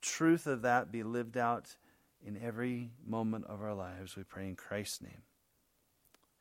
truth 0.00 0.46
of 0.46 0.62
that 0.62 0.90
be 0.92 1.03
lived 1.03 1.37
out 1.37 1.77
in 2.24 2.40
every 2.42 2.90
moment 3.07 3.44
of 3.46 3.62
our 3.62 3.74
lives. 3.74 4.16
We 4.16 4.24
pray 4.24 4.48
in 4.48 4.57
Christ's 4.57 5.03
name. 5.03 5.22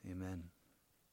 Amen. 0.09 0.43